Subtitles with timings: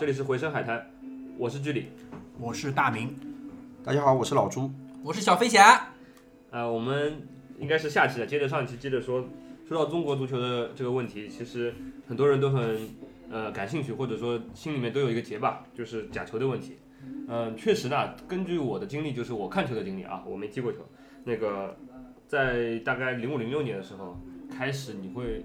[0.00, 0.82] 这里是回声海滩，
[1.36, 1.88] 我是居里。
[2.38, 3.14] 我是大明，
[3.84, 4.70] 大家好，我是老朱。
[5.04, 5.92] 我是小飞侠。
[6.50, 7.20] 呃，我们
[7.58, 9.22] 应该是下期了，接着上一期接着说，
[9.68, 11.74] 说到中国足球的这个问题，其实
[12.08, 12.88] 很多人都很
[13.30, 16.78] 呃感兴趣，或者说心里面都有一个结吧，就是假球的问题。
[17.28, 20.78] 嗯、确实呢，根据我的经历，就是我看球的经历啊，我没踢过球。
[21.24, 21.76] 那个
[22.26, 24.18] 在大概零五零六年的时候
[24.50, 25.44] 开始，你会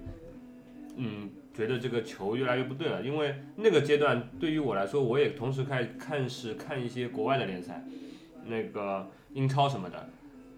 [0.96, 7.82] 嗯觉得这个球越来越不对了，因为那个阶段对于我来说，我也同时开始看是看一些国外的联赛，
[8.44, 10.08] 那个英超什么的，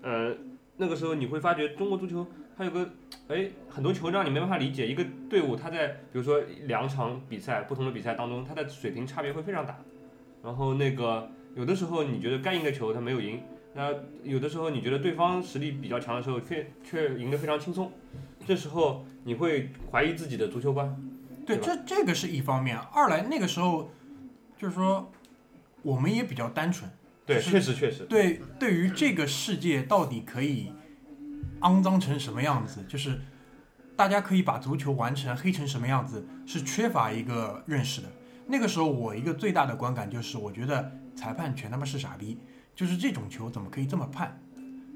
[0.03, 0.34] 呃，
[0.77, 2.91] 那个时候你会发觉中国足球它有个
[3.28, 9.78] 哎很多球让你没办法理解，一个队伍它在比如说两场比赛不同的比赛当中，它的水平差别会非常大，
[10.42, 13.41] 然后那个有的时候你觉得该赢的球他没有赢，
[13.75, 17.92] 那有的时候你觉得对方实力比较强的时候却却赢得非常轻松，
[18.49, 20.97] 这时候你会怀疑自己的足球观。
[21.45, 23.91] 对，对这这个是一方面，二来那个时候
[24.57, 25.13] 就是说
[25.83, 26.91] 我们也比较单纯，
[27.27, 30.73] 对，就是确实确实，对，对于这个世界到底可以
[31.61, 33.21] 肮脏成什么样子，就是
[33.95, 38.09] 大家可以把足球玩成黑成什么样子，是缺乏一个认识的。
[38.47, 42.39] 那个时候我一个最大的观感就是，我觉得裁判全他妈是傻逼，
[42.75, 44.41] 就是这种球怎么可以这么判？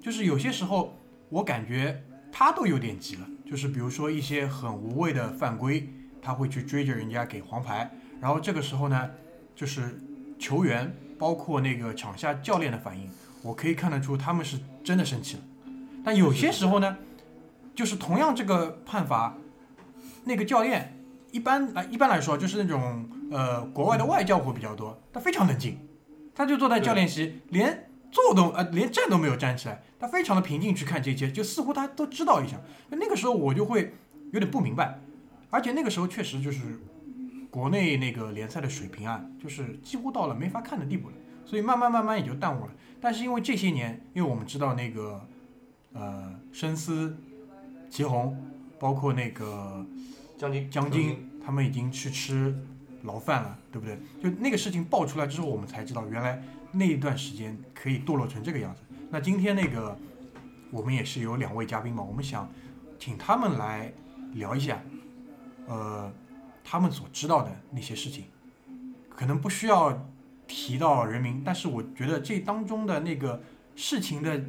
[0.00, 5.86] 就是有些时候我感觉他都有点急了，就是比如说一些很无谓的犯规，
[6.22, 9.10] 他会去追着人家给黄牌，然后这个时候呢，
[9.54, 10.00] 就是
[10.38, 13.10] 球员包括那个场下教练的反应，
[13.42, 15.42] 我可以看得出他们是真的生气了。
[16.02, 16.96] 但有些时候呢，
[17.74, 19.36] 就是同样这个判罚，
[20.24, 20.98] 那个教练
[21.30, 25.78] 一般来一般来说就是那种呃国外的外教会比较多，他非常冷静，
[26.34, 32.60] 他就坐在教练席，连坐都呃连站都没有站起来，他非常的平静去看这些，就似乎他都知道一下。
[32.90, 33.94] 那个时候我就会
[34.32, 34.98] 有点不明白，
[35.48, 36.80] 而且那个时候确实就是
[37.52, 41.14] 国内那个联赛的水平啊，就是几乎到了没法看的地步了，
[41.46, 42.74] 所以慢慢慢慢也就淡忘了。
[43.00, 45.24] 但是因为这些年，因为我们知道那个
[45.92, 47.16] 呃申思、
[47.88, 48.36] 祁宏，
[48.80, 49.86] 包括那个
[50.36, 52.52] 江津江津，他们已经去吃
[53.04, 53.96] 牢饭了，对不对？
[54.20, 56.42] 就那个事情爆出来之后，我们才知道原来
[56.72, 58.80] 那一段时间可以堕落成这个样子。
[59.12, 59.94] 那今天那个
[60.70, 62.50] 我们也是有两位嘉宾嘛，我们想
[62.98, 63.92] 请他们来
[64.32, 64.82] 聊一下，
[65.66, 66.10] 呃，
[66.64, 68.24] 他们所知道的那些事情，
[69.10, 70.08] 可能不需要
[70.46, 73.42] 提到人名，但是我觉得这当中的那个
[73.76, 74.42] 事情的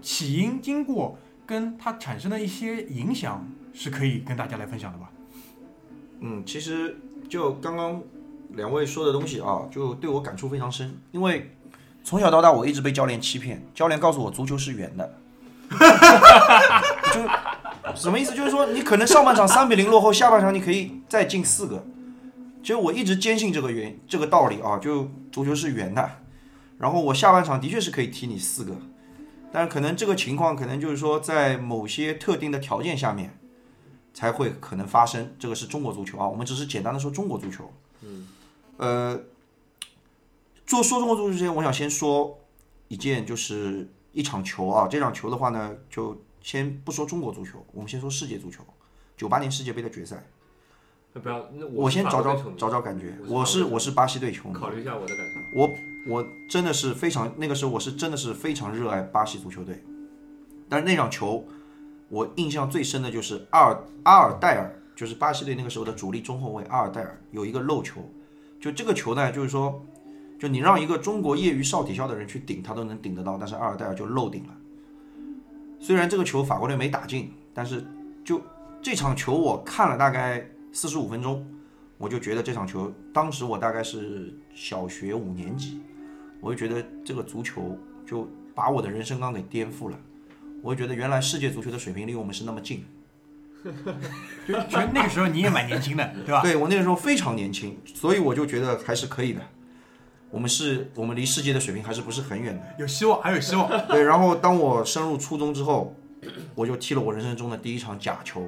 [0.00, 5.12] 起因、经过跟它产生的一些影响，是可以跟大家来分享的吧？
[6.20, 6.96] 嗯，其实
[7.28, 8.02] 就刚刚
[8.54, 11.50] 两位说的东西啊，就对我感触非常深，因为
[12.04, 15.18] 从小到大我一直被教练欺骗，教练告诉我足球是圆的，
[17.12, 17.20] 就
[17.94, 18.34] 什么意思？
[18.34, 21.84] 就是说你可能上半场三比零落后，下半场你可以再进四个。
[22.62, 26.10] 其实我一直坚信这个原这个道理啊，就足球是圆的，
[26.78, 28.76] 然后我下半场的确是可以踢你四个，
[29.52, 33.34] 但是可能这个情况可能就是说在某些特定的条件下面。
[34.14, 35.32] 才会可能发生。
[35.38, 37.70] 这个是中国足球啊，我们只是简单的说中国足球。
[38.02, 38.26] 嗯，
[38.76, 39.20] 呃，
[40.68, 42.38] 做说中国足球之前，我想先说
[42.88, 44.86] 一件，就是一场球啊。
[44.86, 48.62] 这场球的话呢，就先不说中国足球，我们先说世界足球。
[49.16, 50.22] 九八年世界杯的决赛，
[51.14, 53.16] 不要，那我先找找找找感觉。
[53.26, 55.58] 我我是我是巴西队球迷，考虑一下我的感受。
[55.58, 55.70] 我
[56.06, 59.82] 我真的是非常那个时候我是真的是非常热爱巴西足球队，
[60.68, 61.42] 但是那场球
[62.10, 68.02] 我印象最深的就是阿尔阿尔代尔，就是巴西队那个时候的主力中后卫阿尔代尔有一个漏球，
[68.60, 69.82] 就这个球呢，就是说，
[70.38, 74.56] 就你让一个中国业余少体校的人去顶，他都能顶得到，但是阿尔代尔就漏顶了。
[75.80, 77.84] 虽然这个球法国队没打进，但是
[78.24, 78.40] 就
[78.80, 81.44] 这场球我看了大概四十五分钟，
[81.96, 85.80] 我就觉得这场球，当时我大概是小学五年级，
[86.40, 87.76] 我就觉得这个足球
[88.06, 89.98] 就把我的人生观给颠覆了。
[90.62, 92.84] 我就觉得原来世界足球的水平离我们是那么近。
[94.46, 96.42] 就那个时候你也蛮年轻的，对吧？
[96.42, 99.40] 对我那个时候非常年轻，所以我就觉得还是可以的。
[100.30, 102.62] 我们是，我们离世界的水平还是不是很远的。
[102.78, 103.68] 有希望，还有希望。
[103.88, 105.94] 对，然后当我升入初中之后，
[106.54, 108.42] 我就踢了我人生中的第一场假球，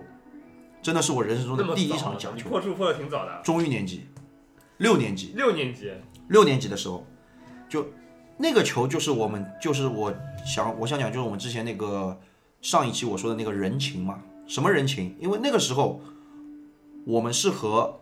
[0.83, 2.51] 真的是我人生中那么的第一早场假球。
[2.51, 4.07] 破处破的挺早的，中一年级，
[4.79, 5.91] 六年级，六年级，
[6.29, 7.07] 六年级的时候，
[7.69, 7.87] 就
[8.37, 12.19] 那个球就是我们就是我想我想讲就是我们之前那个
[12.61, 15.17] 上一期我说的那个人情嘛，什么人情？
[15.19, 16.01] 因为那个时候
[17.07, 17.99] 我们是和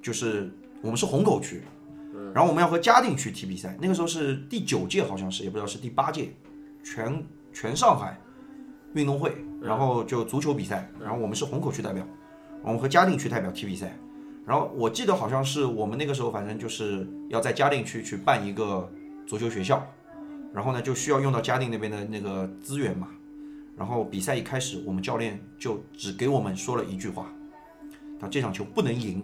[0.00, 1.62] 就是我们是虹口区，
[2.34, 6.30] 然后我们要和嘉定区踢比赛，那个时候是第九届好像是，也不知道是第八届
[6.82, 8.18] 全全上海
[8.94, 12.06] 运动会，然后就足球比赛，然后我们是虹口区代表，
[12.62, 13.92] 我们和嘉定区代表踢比赛。
[14.44, 18.90] 然后我记得好像是我们那个时候，反正就是要在嘉定区去办一个
[19.26, 19.86] 足球学校，
[20.52, 23.08] 然后呢就需要用到嘉定那边的那个资源嘛。
[23.76, 27.32] 然后比赛一开始，我们教练就只给我们说了一句话，
[28.18, 29.22] 他这场球不能赢。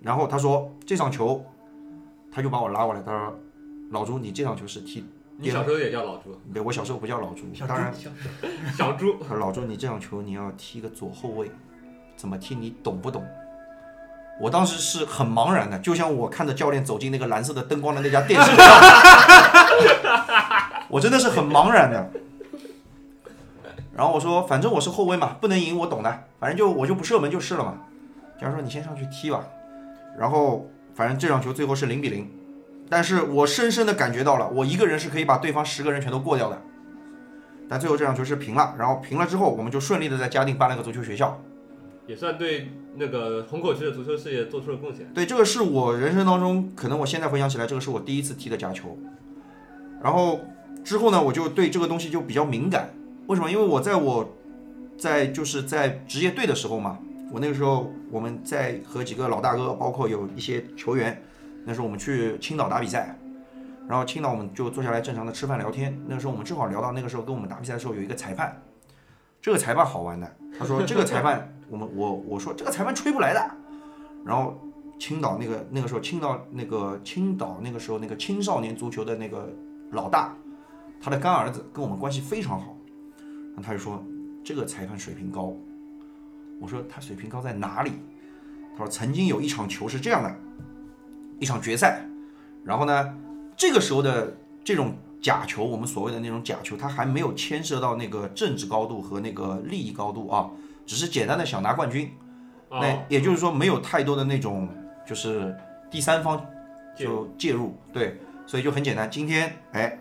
[0.00, 1.44] 然后他说这场球，
[2.38, 3.36] 他就把我拉过来，他说
[3.90, 5.04] 老朱，你这场球是踢，
[5.38, 7.92] 你小时候也叫老朱，对我小时候不叫老朱，小当然
[8.72, 11.50] 小朱，他说老朱，你这场球你要踢个左后卫，
[12.16, 13.26] 怎么踢你懂不懂？
[14.40, 18.68] 我当时是很茫然的，就像我看着教练走进那个蓝色的灯光的那家店是一样，
[20.88, 22.08] 我真的是很茫然的。
[23.96, 27.80] 然后我说，反正我是后卫嘛，不能赢，我懂的，反正就我就不射门就是了嘛。
[28.40, 29.44] 教练说你先上去踢吧。
[30.16, 32.28] 然后反正这场球最后是零比零，
[32.88, 36.60] 但是我深深的感觉到了，我一个人是可以把对方十个人全都过掉的。
[37.68, 41.40] 但最后这场球是平了，然后平了之后，我们就顺利的在嘉定办了个足球学校。
[42.08, 45.08] 也算对那个虹口区的足球事业做出了贡献。
[45.14, 48.98] 对，这个是我人生当中，可能我现在回想起来，这个是我第一次踢的假球。
[50.02, 50.40] 然后
[50.82, 52.90] 之后呢，我就对这个东西就比较敏感。
[53.28, 53.48] 为什么？
[53.48, 54.28] 因为我在我
[54.98, 56.98] 在就是在职业队的时候嘛，
[57.30, 61.22] 我那个时候我们在和几个老大哥，包括有一些球员，
[61.64, 63.18] 那时候我们去青岛打比赛，
[63.86, 65.98] 然后青岛我们就坐下来正常的吃饭聊天。
[66.06, 68.62] 那个时候我们正好聊到那个时候跟我们打比赛的时候有一个裁判，
[69.42, 73.50] 这个裁判好玩的，他说这个裁判我们我我说这个裁判吹不来的，
[74.24, 74.58] 然后
[74.98, 79.48] 青岛那个那个时候青岛那个青岛那个时候那个青少年足球的那个
[79.90, 80.34] 老大，
[81.00, 82.74] 他的干儿子跟我们关系非常好，
[83.18, 84.02] 然后他就说
[84.42, 85.52] 这个裁判水平高，
[86.60, 87.92] 我说他水平高在哪里？
[88.76, 90.34] 他说曾经有一场球是这样的，
[91.38, 92.04] 一场决赛，
[92.64, 93.14] 然后呢，
[93.56, 100.50] 这个时候的这种假球，我们所谓的那种假球，它还没有牵涉到那个政治高度和那个利益高度啊，
[100.86, 102.10] 只是简单的想拿冠军。
[102.70, 104.68] 那哦，也就是说没有太多的那种
[105.06, 105.56] 就是
[105.90, 106.44] 第三方
[106.96, 109.10] 就介入，对，所以就很简单。
[109.10, 109.98] 今天哎，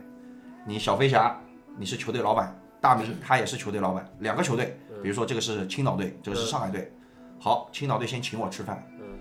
[0.65, 1.39] 你小飞侠
[1.77, 6.91] 你是球队老板，大明他也是球队老板，两个球队，比如说这个是青岛队，这个是上海队，
[7.39, 9.19] 好，青岛队先请我吃饭，嗯，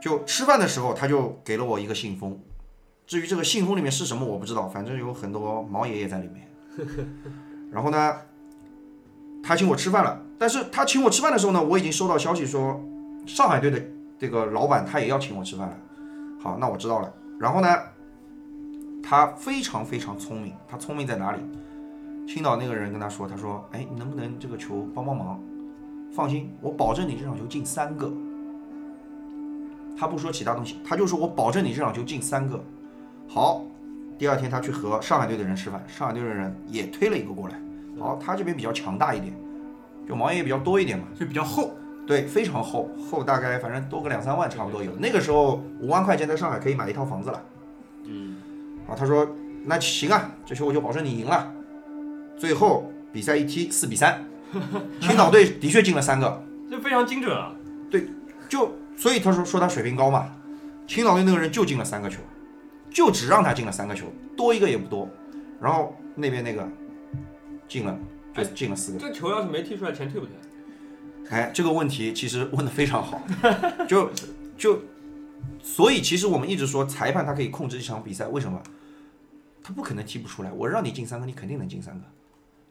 [0.00, 2.38] 就吃饭的时候他就给了我一个信封，
[3.06, 6.48] 至于这个信封里面是什么我不知道，反正有很多毛爷爷在里面。
[7.72, 8.14] 然后呢，
[9.42, 12.80] 他请我吃饭了，但是他请我吃饭的时候呢，我已经收到消息说
[13.26, 13.82] 上海队的
[14.18, 15.76] 这个老板他也要请我吃饭了。
[16.40, 17.12] 好，那我知道了。
[17.40, 17.68] 然后呢，
[19.02, 21.40] 他非常非常聪明，他聪明在哪里？
[22.26, 25.40] 青岛那个人跟他说，他说：“哎，你能不能这个球帮帮忙？
[26.12, 28.12] 放心，我保证你这场球进三个。”
[29.96, 32.62] 他不说其他东西，他就说我保证你这场球进三个。
[33.28, 33.62] 好，
[34.18, 37.54] 第二天他去和上海队的人吃饭，上海队的人也推了一个过来。
[37.98, 39.32] 好，他这边比较强大一点，
[40.06, 41.06] 就毛爷爷比较多一点嘛。
[41.18, 41.70] 就比较厚。
[42.06, 44.92] 对，非常厚，厚大概反正多个两三万差不多有。
[44.96, 47.42] 那个时候五万块钱在上海可以买一套房子了。
[48.04, 48.36] 嗯，
[48.86, 49.26] 啊，他说
[49.64, 51.52] 那行啊，这球我就保证你赢了。
[52.36, 54.24] 最后比赛一踢四比三，
[55.00, 57.52] 青岛队的确进了三个，这非常精准啊。
[57.90, 58.08] 对
[58.48, 60.32] 就所以他说说他水平高嘛。
[60.86, 62.20] 青岛队那个人就进了三个球，
[62.90, 65.08] 就只让他进了三个球，多一个也不多。
[65.60, 66.68] 然后那边那个
[67.66, 67.98] 进了，
[68.34, 68.98] 就进了四个。
[68.98, 70.34] 这球要是没踢出来，钱退不退？
[71.30, 73.20] 哎，这个问题其实问的非常好，
[73.88, 74.08] 就
[74.56, 74.80] 就，
[75.60, 78.62] 所以其实我们一直说裁判他可以控制一场比赛，为什么？
[79.64, 82.06] 他不可能踢不出来，我让你进三个，你肯定能进三个，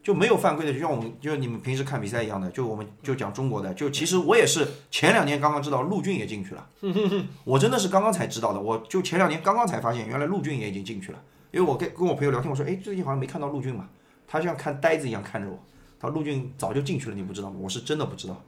[0.06, 6.64] 就没有犯规的，就像我们就你们平时看比赛一样的，就我们就讲中国的，就其实我也是前两年刚刚知道陆俊也进去了，
[7.42, 11.20] 我真的是刚刚才知道的，我就前两年刚刚才发现，原来陆俊也已经进去了，
[11.50, 13.88] 因为我跟跟我朋友聊天，我说，哎，最近好像没看到陆俊嘛，
[14.28, 15.58] 他像看呆子一样看着我。
[15.98, 17.56] 他说陆俊早就进去了，你不知道吗？
[17.60, 18.40] 我是真的不知道。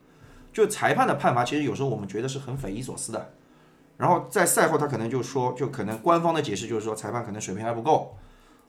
[0.53, 3.33] 就裁判的判罚，其实有时候我们觉得是很匪夷所思的。
[3.97, 8.17] 然后在赛后，他可能就说，就可能官方的解释就是说，裁判可能水平还不够，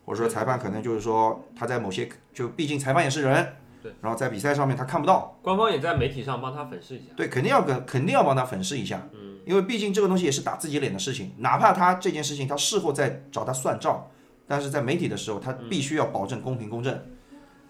[0.10, 7.14] 或者说裁判可能就是说他在某些，就毕竟裁判也是人，对，然后在比赛上面他看不到，官方也在媒体上帮他粉饰一下。
[7.16, 14.08] 对，肯定要跟肯定要帮他粉饰一下，嗯，因为毕竟这个东西也是打自己脸的事情，哪怕他这件事情他事后再找他算账，
[14.48, 17.00] 但是在媒体的时候，他必须要保证公平公正。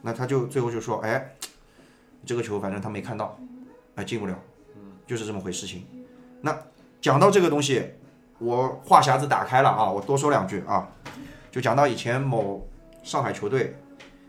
[0.02, 1.36] 那他就最后就说，哎，
[2.26, 3.38] 这个球反正他没看到，
[3.96, 4.34] 哎，进不了，
[4.78, 5.86] 嗯就是这么回事情。
[6.40, 6.58] 那
[7.02, 7.84] 讲到这个东西，
[8.38, 10.88] 我话匣子打开了啊，我多说两句啊，
[11.52, 12.68] 就讲到以前某
[13.04, 13.76] 上海球队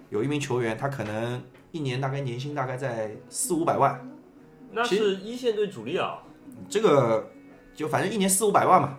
[0.09, 4.09] 有一名球员，他可能一年大概年薪大概在四五百万。
[4.73, 6.23] 那其是一线队主力啊。
[6.69, 7.31] 这个
[7.75, 8.99] 就反正一年四五百万嘛，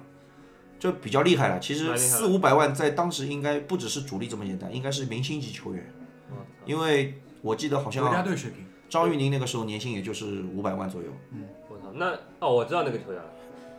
[0.79, 1.59] 就比较厉害了。
[1.59, 5.93] 其实四五百万在当时应该不只是主力这么简单，应该是明星级球员。
[6.65, 11.07] 因为我记得好像国家像队水平，张玉宁那个时候年薪也就是五百万左右。
[11.31, 13.29] 嗯我操，那哦，我知道那个球员了，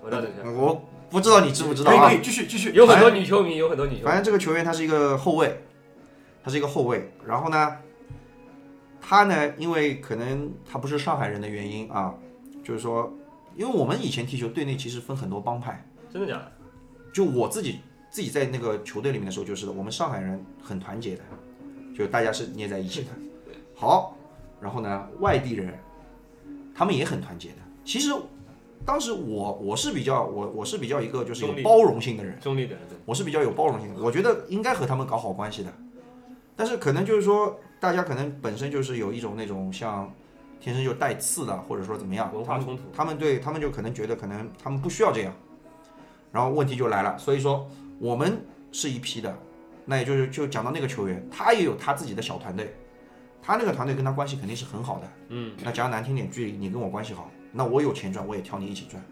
[0.03, 2.23] 我知道那个球员，我不知道你知不知道啊可以可？
[2.23, 2.73] 以继续继续。
[2.73, 4.05] 有很多女球迷，有很多女球迷。
[4.05, 5.63] 反正这个球员他是一个后卫，
[6.43, 7.13] 他是一个后卫。
[7.27, 7.77] 然后呢，
[9.01, 12.15] 他呢，因为可能他不是上海人的原因啊，
[12.65, 13.13] 就是说，
[13.55, 16.51] 因为我们以前踢球队内其实分很多帮派，真的假的？
[17.13, 21.23] 就我自己自己在那个球队里面的时候，就是我们上海人很团结的，
[21.95, 23.09] 就大家是捏在一起的。
[23.77, 24.17] 好，
[24.61, 25.79] 然后呢，外地人
[26.75, 27.57] 他们也很团结的。
[27.85, 28.11] 其实
[28.85, 32.39] 当时我我是比较我我是比较一个就是有包容性的人。
[32.41, 35.73] 中立的人，对，我是比较有包容性的，我觉得应该和他们搞好关系的。
[36.55, 40.13] 但是可能就是说，大家可能本身就是有一种那种像
[40.61, 42.83] 天生就带刺的，或者说怎么样，他们文化冲突。
[42.95, 45.33] 他们对他们就可能觉得可能他们不需要这样，
[46.31, 47.17] 然后问题就来了。
[47.19, 49.37] 所以说我们是一批的，
[49.85, 52.75] 那也就是就讲到那个球员，他也有他自己的小团队，
[53.43, 55.09] 他那个团队跟他关系肯定是很好的。
[55.29, 59.03] 嗯，那讲难听点，距离你跟我关系好，那我有钱赚，我也挑你一起赚，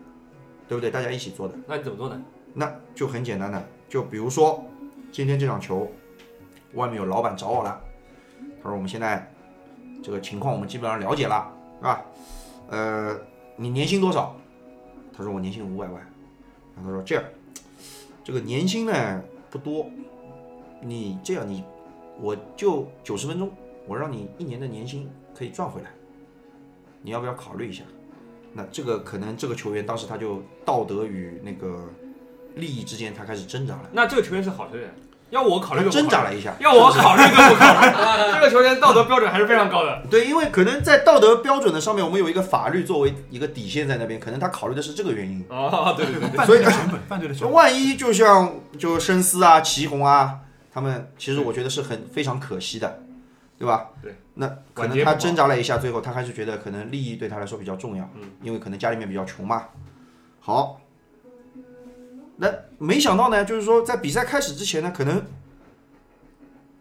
[0.67, 0.91] 对不对？
[0.91, 1.55] 大家一起做的。
[1.67, 2.21] 那你怎么做呢？
[2.55, 4.65] 那就很简单的，就比如说
[5.13, 5.91] 今天这场球，
[6.75, 7.81] 外面有老板找我了，
[8.63, 9.31] 他说我们现在
[10.03, 12.05] 这个情况我们基本上了解了，是吧？
[12.69, 13.21] 呃，
[13.57, 14.35] 你年薪多少？
[15.13, 15.95] 他说我年薪五百万，
[16.75, 17.25] 然后他说这样，
[18.25, 19.87] 这个年薪呢不多，
[20.81, 21.63] 你这样你
[22.19, 23.51] 我就九十分钟，
[23.87, 25.91] 我让你一年的年薪可以赚回来，
[27.03, 27.85] 你要不要考虑一下？
[28.52, 31.88] 那这个可能这个球员当时他就道德与那个
[32.57, 34.92] 利益之间他开始挣扎了，那这个球员是好球员，
[35.30, 36.57] 要我考虑挣扎了一下。
[36.59, 37.87] 要我考虑都不考虑。
[38.35, 40.02] 这个球员道德标准还是非常高的。
[40.11, 45.45] 对，因为可能在道德标准的上面，我们有一个法律作为一个底线在那边，可能他考虑的是这个原因。
[45.49, 47.52] 哦，对对对对，犯罪的成本，犯罪的成本。
[47.52, 50.38] 万一就像就深思啊、祁宏啊，
[50.73, 53.00] 他们其实我觉得是很非常可惜的，
[53.61, 53.90] 对吧？
[54.00, 54.17] 对。
[54.33, 59.69] 那可能他挣扎了一下，最后他还是觉得可能利益对他来说比较重要，嗯，因为可能家里面比较穷嘛。
[60.40, 60.81] 好，
[62.37, 65.23] 那没想到呢，就是说在比赛开始之前呢，可能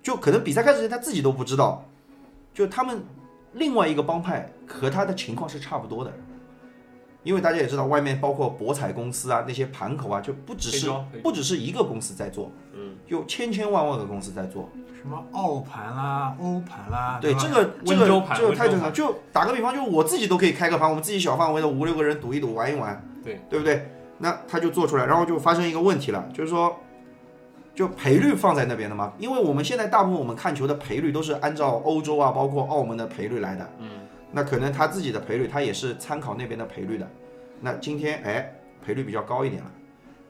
[0.02, 1.84] 就可能比赛开始之前他自己都不知道，
[2.54, 3.04] 就他们
[3.52, 6.14] 另外一个帮派和他的情况是差不多的。
[7.24, 10.90] 因为大家也知道，外面包括博彩公司啊，那些盘口啊，就不只是
[11.22, 14.70] 不只是一个公司在做，嗯，有千千万万个公司在做。
[15.02, 18.92] 什么澳盘啦、欧盘啦，对，这个这个这个太正常。
[18.92, 23.40] 就打个比方，就我自己都可以开个盘，我们自己小范围的五六个人赌一赌，玩一玩，对。
[23.50, 23.90] 对不对？
[24.18, 26.76] 那他就做出来，然后就发生一个问题了，就是说，
[27.74, 33.90] 就赔率放在那边的嘛，因为我们现在大部分我们看球的赔率都是按照欧洲啊，包括澳门的赔率来的，嗯，
[34.32, 37.10] 那可能他自己的赔率，他也是参考那边的赔率的。
[37.62, 38.54] 那今天哎，
[38.86, 39.72] 赔率比较高一点了，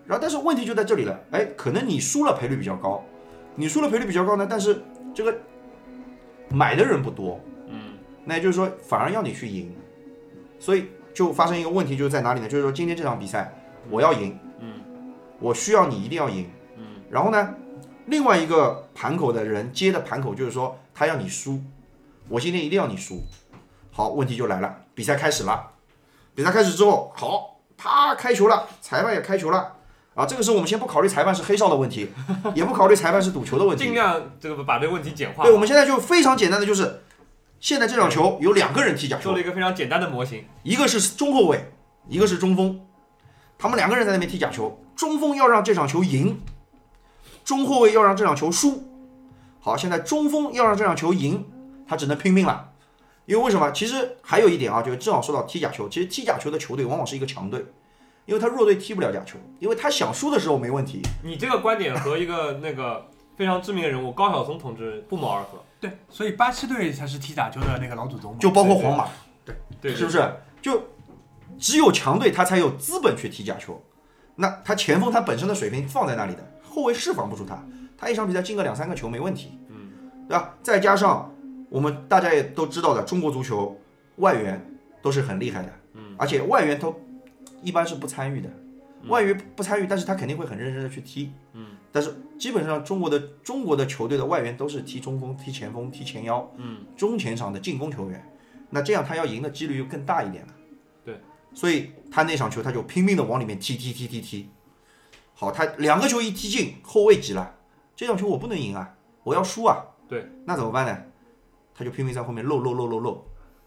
[0.05, 3.03] 然后但是问题就在这里了，哎，可能你输了赔率比较高，
[3.55, 4.81] 你输了赔率比较高呢，但是
[5.13, 5.37] 这个
[6.49, 7.93] 买的人不多，嗯，
[8.25, 9.71] 那也就是说反而要你去赢，
[10.57, 12.47] 所以就发生一个问题，就是在哪里呢？
[12.47, 13.53] 就是说今天这场比赛
[13.91, 14.81] 我要赢，嗯，
[15.39, 17.53] 我需要你一定要赢，嗯，然后呢，
[18.07, 21.61] 另外一个盘口的人接的盘口就是说他要你输，
[22.27, 23.21] 我今天一定要你输，
[23.99, 25.71] 好，问题就来了，比赛开始了，
[26.33, 29.73] 比赛开始之后，好，啪开球了，裁判也开球了。
[30.15, 32.09] 啊，这个时候我们先不考虑裁判是黑哨的问题，
[32.55, 35.51] 也不考虑裁判是赌球的问题，尽量这个把这个问题简化对，。
[35.51, 37.01] 我们现在就非常简单的就是，
[37.59, 40.45] 现在这场球有两个人踢假球做了，一个非常简单的模型。
[40.63, 41.69] 一个是中后卫，
[42.07, 42.79] 一个是中锋，
[43.57, 46.39] 他们两个人在那边踢假球，中锋要让这场球赢，
[47.43, 48.81] 中后卫要让这场球输。
[49.59, 51.45] 好，现在中锋要让这场球赢，
[51.85, 52.68] 他只能拼命了。
[53.29, 53.71] 因为为什么？
[53.71, 57.63] 其实还有一点啊，就是正好说到踢假球，其实踢假球的球队往往是一个强队，
[58.25, 60.99] 因为他弱队踢不了假球，因为他想输的时候没问题。
[61.23, 63.07] 你这个观点和一个那个
[63.37, 65.63] 非常知名的人物高晓松同志不谋而合。
[65.79, 68.35] 对，所以巴西队才是踢假球的那个老祖宗。
[68.39, 69.07] 就包括皇马，
[69.45, 70.27] 对对，是不是？
[70.59, 70.85] 就
[71.59, 73.79] 只有强队他才有资本去踢假球。
[74.37, 77.63] 那他前锋他本身的水平放在那里的，后卫释放不出他，
[77.95, 79.91] 他一场比赛进个两三个球没问题，嗯，
[80.27, 80.55] 对吧？
[80.63, 81.31] 再加上
[81.69, 83.79] 我们大家也都知道的，中国足球
[84.17, 84.59] 外援
[85.01, 86.99] 都是很厉害的，嗯，而且外援都
[87.61, 88.49] 一般是不参与的，
[89.03, 98.37] 嗯外援不参与，但是他肯定会很认真的去踢，嗯，但是基本上中国的中国的球队的外援都是踢中锋、踢前锋、踢前腰，嗯，中前场的进攻球员，
[98.71, 100.53] 那这样他要赢的几率就更大一点了。
[101.05, 101.19] 对，
[101.53, 104.49] 所以他那场球他就拼命的往里面踢踢踢踢踢。
[105.33, 107.55] 好，他两个球一踢进，后卫急了，
[107.95, 109.85] 这场球我不能赢啊，我要输啊。
[110.09, 111.03] 对，那怎么办呢？
[111.79, 113.23] 他就拼命在后面漏漏漏漏漏，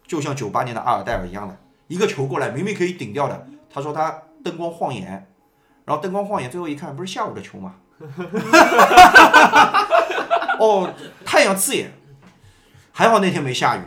[0.07, 1.57] 就像九八年的阿尔代尔一样的，
[1.89, 5.27] 一个球过来明明可以顶掉的，他说他灯光晃眼，
[5.87, 7.77] 然后灯光晃眼，最后一看不是下午的球吗？
[10.61, 10.93] 哦，
[11.25, 11.91] 太阳刺眼，
[12.93, 13.81] 还好那天没下雨，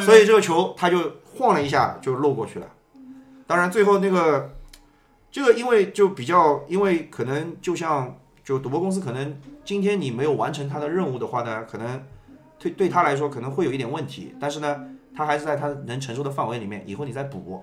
[0.00, 2.66] 所以这个球他就晃了一下就漏过去了。
[3.46, 4.54] 当然最后那个
[5.30, 12.02] 这个因为就比较，因为可能就像就赌博公司可能今天你没有完成他的任务的话呢，可能
[12.62, 17.62] 对对他来说可能会有一点问题，但是呢，他还是在他能承受的范围里面，以后你再补。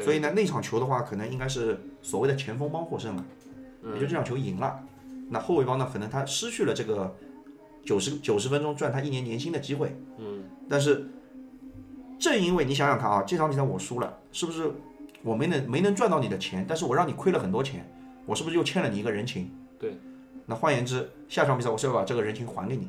[0.00, 3.24] 所以呢，那场球的话，可能应该是所谓的前锋帮获胜了，
[3.82, 4.80] 嗯也就这场球赢了。
[5.28, 7.14] 那后卫帮呢，可能他失去了这个
[7.84, 9.94] 九十九十分钟赚他一年年薪的机会。
[10.18, 11.06] 嗯，但是
[12.18, 14.72] 正因为你想想看啊，这场比赛我输了，是不是
[15.22, 17.84] 我没能没能赚到你的钱，但是我让你亏了很多钱，
[18.26, 19.50] 我是不是又欠了你一个人情？
[19.78, 19.98] 对。
[20.46, 22.88] 那换言之，下场比赛我是要把这个人情还给你。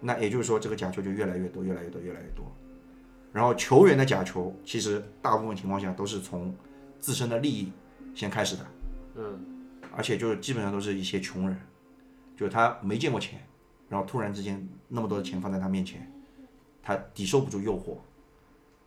[0.00, 2.44] 那也就是说，这个假球就越来越多，越来越多，越来越多。
[3.32, 6.54] 然后球员的假球，其实大部分情况下都是从
[6.98, 7.72] 自身的利益
[8.14, 8.66] 先开始的。
[9.14, 11.56] 嗯，而且就是基本上都是一些穷人，
[12.36, 13.40] 就是他没见过钱，
[13.88, 16.10] 然后突然之间那么多的钱放在他面前，
[16.82, 17.96] 他抵受不住诱惑，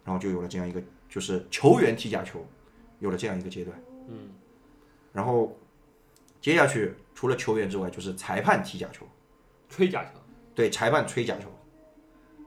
[0.03, 2.45] 然后就有了这样一个，就是球员踢假球，
[2.99, 3.77] 有了这样一个阶段。
[4.09, 4.29] 嗯，
[5.13, 5.57] 然后
[6.41, 9.05] 接下去除了球员之外，就是裁判踢假球，
[9.69, 10.09] 吹假球，
[10.55, 11.47] 对裁判吹假球，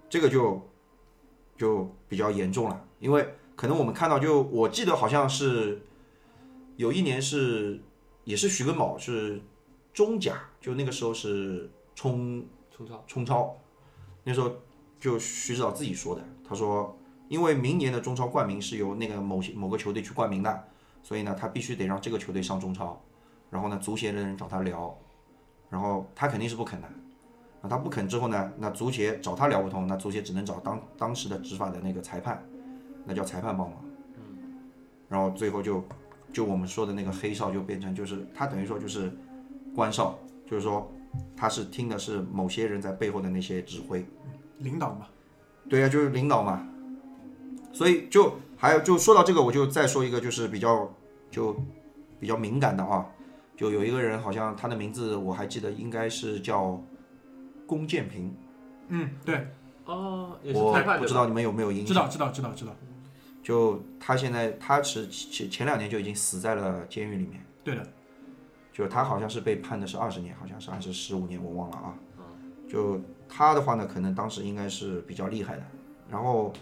[0.08, 0.60] 这个就
[1.56, 5.82] 就比较严重了，因为可能我们看到就我记得好像是
[6.76, 7.80] 有一年是
[8.24, 9.40] 也是徐根宝是
[9.92, 13.56] 中甲，就那个时候是冲冲超，冲超，
[14.22, 14.52] 那时候
[15.00, 16.96] 就徐指导自己说的，他说
[17.28, 20.68] 因为明年的中超冠名是由那个某些某个球队去冠名的，
[21.02, 23.02] 所以呢他必须得让这个球队上中超，
[23.50, 24.96] 然后呢足协的人找他聊，
[25.70, 26.88] 然后他肯定是不肯的。
[27.66, 32.40] 那他不肯之后呢，那足协找他聊不通，那足协只能找当当时的执法的那个裁判，
[33.04, 33.76] 那叫裁判帮忙。
[35.08, 35.82] 然后最后就
[36.32, 39.12] 就我们说的那个黑哨就变成就是他等于说就是
[39.74, 40.88] 官哨，就是说
[41.36, 44.06] 他是听的是某些人在背后的那些指挥。
[44.58, 45.06] 领导嘛，
[45.68, 46.64] 对呀、就是领导嘛。
[47.72, 50.90] 所以就还有就说到这个，我就再说一个，就是比较
[51.30, 51.54] 就
[52.18, 53.06] 比较敏感的啊，
[53.56, 56.82] 就有一个人好像他的名字我还记得，应该是叫
[57.66, 58.34] 龚建平，
[58.88, 59.48] 嗯，对，
[59.84, 60.72] 哦，也是我？
[60.98, 61.86] 不知道你们有没有印象？
[61.86, 62.72] 知道知道知道知道，
[63.42, 67.86] 就他现在他是前前两年就已经死在了监狱里面，对的，
[68.72, 71.94] 就他好像是被判的是二十年，好像是还是十五年，我忘了啊。
[72.68, 75.62] 就他的话呢，可能当时应该是比较厉害的。
[76.10, 76.52] 然后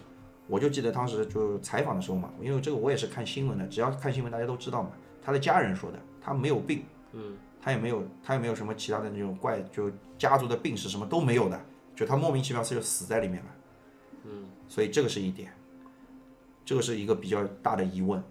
[0.47, 4.90] 我就记得当时就采访的时候嘛，因为这个我也是看新闻的，只要看新闻大家都知道嘛。
[5.23, 11.61] 他的家人说的，他没有病，嗯，他也没有他也没有什么其他的那种怪，就家族的病史什么都没有的，
[11.94, 13.50] 就他莫名其妙就死在里面了。
[14.24, 15.53] 嗯，所以这个是一点，
[16.64, 18.22] 这个是一个比较大的疑问。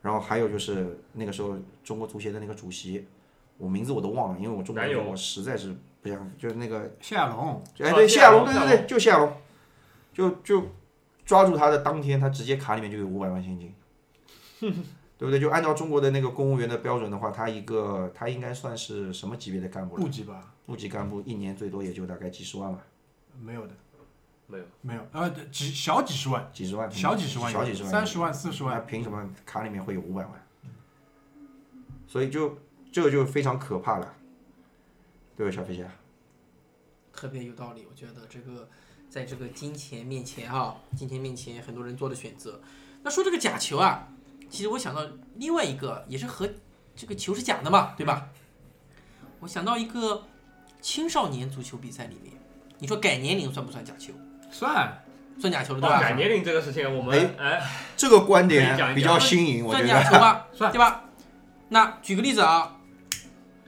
[0.00, 3.06] 然后还有就是那个时候中国足协的那个主席，
[3.56, 8.66] 我名字我都忘了，因为我中国我实在是不想，就是那个谢亚龙，哎对谢亚龙，哦谢亚龙。
[8.66, 9.32] 对对对，就谢亚龙，
[10.12, 10.64] 就就
[11.24, 13.72] 抓住他的当天，他直接卡里面就有五百万现金，
[15.18, 15.38] 对不对？
[15.38, 20.02] 就按照中国的那个公务员的标准的话，他一个他应该算是什么级别的干部了？
[20.02, 22.80] 部级吧，部级干部一年最多也就大概几十万吧，
[23.40, 23.74] 没有的，
[24.46, 30.32] 没有，没有，呃，几小几十万，几十万，小几十万，小几十万，三十万、四十那万，凭什么卡里面会有五百万？
[32.06, 32.58] 所以就
[32.90, 34.14] 这个就非常可怕了，
[35.36, 35.84] 对吧，小飞侠？
[37.12, 37.86] 特别有道理。
[37.88, 38.68] 我觉得这个
[39.08, 42.60] 在这个金钱面前啊，金钱面前很多人做的选择。
[43.02, 44.08] 那说这个假球啊，
[44.52, 45.00] 其实我想到
[45.36, 46.46] 另外一个也是和
[46.94, 48.28] 这个球是假的嘛，对吧？
[49.40, 50.24] 我想到一个
[50.82, 52.34] 青少年足球比赛里面，
[52.78, 54.12] 你说改年龄算不算假球？
[54.50, 55.02] 算
[55.40, 55.98] 算假球了，对吧？
[55.98, 60.02] 改年龄这个事情，我们哎，这个观点比较新颖，我算觉得。
[60.04, 61.04] 假球吧， 算对吧？
[61.70, 62.76] 那举个例子啊，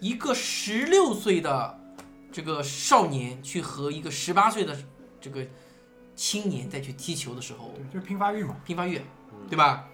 [0.00, 1.80] 一个十六岁的
[2.30, 4.76] 这个少年去和一个十八岁的
[5.18, 5.46] 这个
[6.14, 9.00] 青年再去踢球的时候，就是拼发育嘛，拼发育，
[9.48, 9.88] 对吧？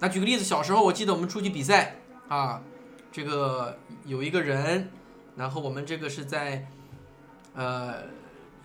[0.00, 1.96] 那举个例子，小时候我记得我们出去比赛
[2.28, 2.62] 啊，
[3.12, 4.90] 这个有一个人，
[5.36, 6.66] 然后我们这个是在
[7.54, 7.96] 呃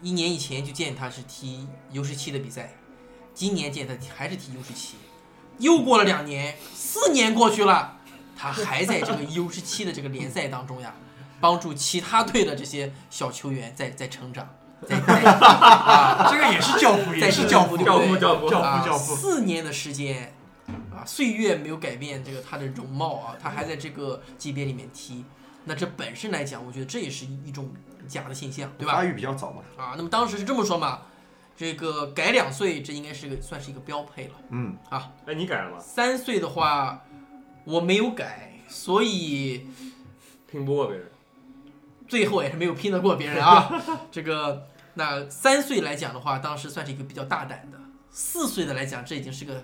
[0.01, 2.75] 一年以前就见他是踢 U 十七的比赛，
[3.33, 4.95] 今年见他还是踢 U 十七，
[5.59, 7.97] 又过了两年，四年过去了，
[8.37, 10.95] 他还在这个 U 十七的这个联赛当中呀，
[11.41, 14.47] 帮助其他队的这些小球员在在成长，
[14.87, 16.29] 在在 啊。
[16.31, 20.33] 这个也是教父，也是教父，教父教父教啊父，教父，四年的时间
[20.95, 25.25] 啊，岁月没有改变这个他的容貌啊，他还在这个级别里面踢，
[25.65, 27.69] 那这本身来讲，我觉得这也是一种
[28.07, 28.93] 假的现象，对吧？
[28.93, 31.01] 发育比较早嘛，啊，那么当时是这么说嘛，
[31.57, 34.33] 这个改两岁，这应该是个算是一个标配了。
[34.49, 35.79] 嗯，啊哎，你改了吗？
[35.79, 37.03] 三岁的话，
[37.63, 39.67] 我没有改，所以
[40.49, 41.11] 拼不过别人，
[42.07, 43.69] 最后也是没有拼得过别人啊。
[44.11, 47.77] 这个那三岁来讲的话，当时算是一个比较大胆的；
[48.11, 49.63] 四岁的来讲，这已经是个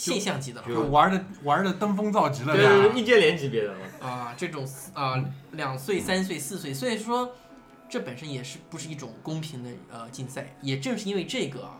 [0.00, 0.66] 现象级的了。
[0.66, 7.32] 就玩的玩的登峰造极了，这对吧是易建联级别的，啊，这种啊两岁、三岁、四岁，所以说
[7.88, 10.56] 这本身也是不是一种公平的呃竞赛。
[10.62, 11.78] 也正是因为这个啊，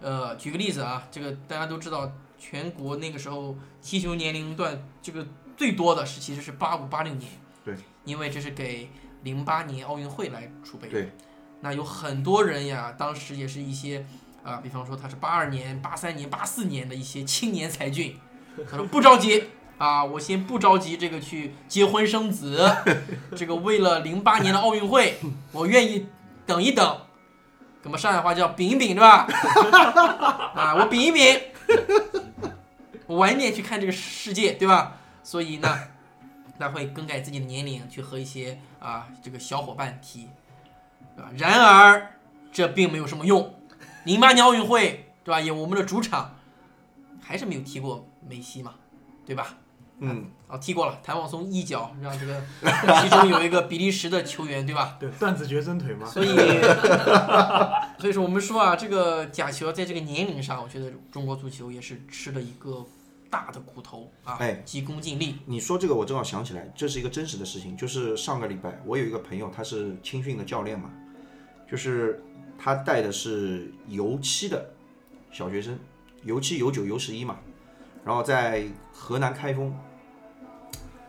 [0.00, 7.30] 呃，举个例子啊，这个大家都知道，全国那个时候踢球年龄段这个最多的是其实是八五八六年，
[7.62, 8.88] 对，因为这是给
[9.22, 10.88] 零八年奥运会来储备。
[10.88, 10.92] 的。
[10.92, 11.12] 对，
[11.60, 14.06] 那有很多人呀，当时也是一些
[14.42, 18.18] 啊、比方说他是八二年、八三年、八四年的一些青年才俊，
[18.70, 19.44] 他说不着急。
[19.78, 22.70] 啊，我先不着急这个去结婚生子，
[23.34, 25.16] 这个为了零八年的奥运会，
[25.52, 26.06] 我愿意
[26.44, 27.00] 等一等。
[27.82, 29.26] 那么上海话叫饼一饼，对吧？
[30.54, 31.40] 啊，我饼一饼，
[33.06, 34.98] 我晚一点去看这个世界，对吧？
[35.22, 35.78] 所以呢，
[36.58, 40.28] 那会更改自己的年龄去和一些啊这个小伙伴踢，
[41.16, 41.30] 对吧？
[41.38, 42.16] 然而
[42.52, 43.54] 这并没有什么用。
[44.04, 45.40] 零八年奥运会，对吧？
[45.40, 46.36] 也我们的主场，
[47.20, 48.74] 还是没有踢过梅西嘛，
[49.26, 49.56] 对吧？
[50.02, 52.42] 嗯，啊，踢过了，谭望松一脚让这个
[53.02, 54.96] 其中有一个比利时的球员，对吧？
[54.98, 56.06] 对，断子绝孙腿嘛。
[56.06, 56.28] 所以，
[58.00, 62.82] 所以说我们说啊，这个假球在这个年龄上，我觉得中国足球也是吃了一个
[63.28, 65.36] 大的苦头啊，哎急功近利。
[65.44, 70.90] 你说这个我正好想起来，这是一个真实的事情，就是上个礼拜我有一个朋友，他是青训的教练嘛，
[71.70, 72.24] 就是
[72.62, 74.70] 他带的是油漆的
[75.32, 75.78] 小学生，
[76.24, 77.38] 油漆、油九、油十一嘛，
[78.04, 79.74] 然后在河南开封，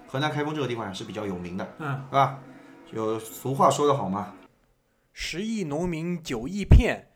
[0.07, 2.39] 河南开封这个地方也是比较有名的，嗯，对吧？
[2.93, 4.33] 有俗话说得好嘛，
[5.11, 7.09] 十亿农民九亿骗，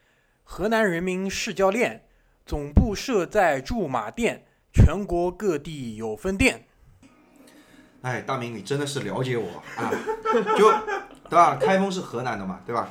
[0.44, 2.04] 河南人民是教练，
[2.46, 6.68] 总部设在驻马店，全国各地有分店。
[8.02, 9.90] 哎，大明，你真的是了解我啊！
[10.58, 10.70] 就
[11.30, 11.56] 对吧？
[11.56, 12.90] 开封是河南的嘛，对吧？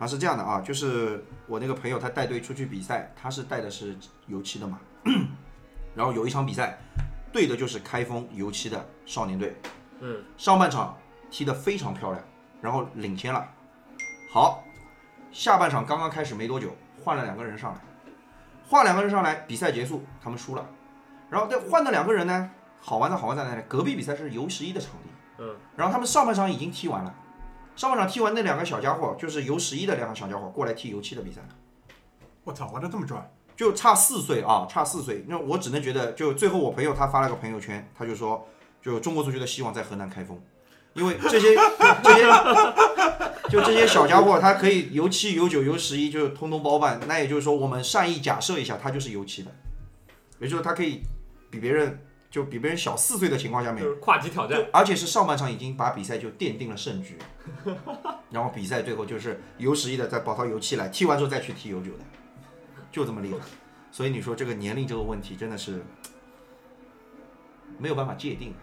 [0.00, 3.94] 啊，是这样的啊，就是我那个朋友他带队出去比赛，他是带的是
[4.26, 4.80] 油漆的嘛，
[5.94, 6.78] 然后有一场比赛，
[7.30, 9.54] 对的就是开封油漆的少年队，
[10.00, 10.96] 嗯，上半场
[11.30, 12.24] 踢得非常漂亮，
[12.62, 13.46] 然后领先了。
[14.32, 14.64] 好，
[15.30, 17.80] 下半场刚刚开始没多久，换了两个人上来，
[18.66, 20.66] 换两个人上来，比赛结束，他们输了。
[21.28, 23.62] 然后再换的两个人呢，好玩的好玩在哪里？
[23.68, 25.10] 隔壁比赛是游十一的场地，
[25.40, 27.14] 嗯，然后他们上半场已经踢完了，
[27.80, 31.40] 上半场踢完那两个小家伙就是游十一的两个小家伙过来踢游七的比赛，
[32.44, 35.24] 我操，玩的这么转，就差四岁啊，差四岁。
[35.26, 38.46] 那我只能觉得，就最后我朋友他发了个朋友圈，他就说，
[38.82, 40.38] 就中国足球的希望在河南开封，
[40.92, 41.56] 因为这些
[42.04, 42.30] 这些
[43.48, 47.00] 就这些小家伙，他可以游七、游九、游十一，就是通通包办。
[47.08, 49.50] 那也就是说，我们善意假设一下，他就是游七的，
[50.38, 51.00] 也就是说他可以
[51.50, 51.98] 比别人
[52.30, 57.18] 就比别人小四岁的情况下面就是跨级挑战，而且是上半场已经把比赛就奠定了胜局，
[58.30, 62.04] 然后比赛最后就是游十一的再保到游七来，踢完之后再去踢游九的，
[62.92, 63.38] 就这么厉害。
[63.90, 65.82] 所以你说这个年龄这个问题真的是
[67.76, 68.54] 没有办法界定，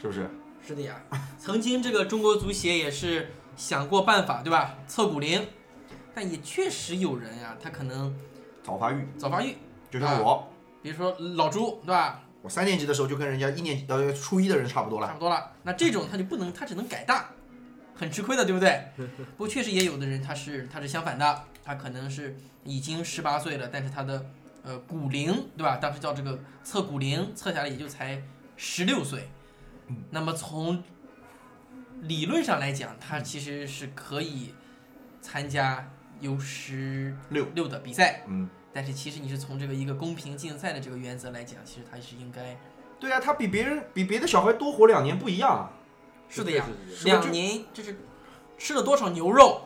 [0.00, 0.30] 是不是？
[0.64, 1.02] 是的呀，
[1.38, 4.76] 曾经这个中国足协也是想过办法，对吧？
[4.86, 5.48] 测骨龄，
[6.14, 8.14] 但也确实有人呀，他可能
[8.62, 9.56] 早发育，早发育，
[9.90, 10.48] 就像我，
[10.82, 12.22] 比如说老朱，对吧？
[12.40, 15.06] 我三年级的时候就跟人家一年级呃初一的人差不多了。
[15.08, 15.52] 差不多了。
[15.64, 17.30] 那这种他就不能，他只能改大，
[17.94, 18.80] 很吃亏的，对不对？
[19.36, 24.24] 不过确实也有的人他是他是相反的，他可能是已经十八岁了，但是他的
[24.62, 25.76] 呃骨龄，对吧？
[25.76, 28.22] 当时叫这个测骨龄，测下来也就才
[28.56, 29.28] 十六岁。
[30.10, 30.82] 那么从
[32.02, 34.54] 理论上来讲，他其实是可以
[35.20, 42.56] 参加 U 十六六的比赛，嗯，但是其实你是从这个一个公平竞赛的这个原则来讲，其实他是应该
[43.00, 45.72] 对啊，他比别人比别的小孩多活两年不一样啊。
[46.28, 46.64] 是的呀，
[47.04, 47.98] 两年这是
[48.56, 49.62] 吃了多少牛肉，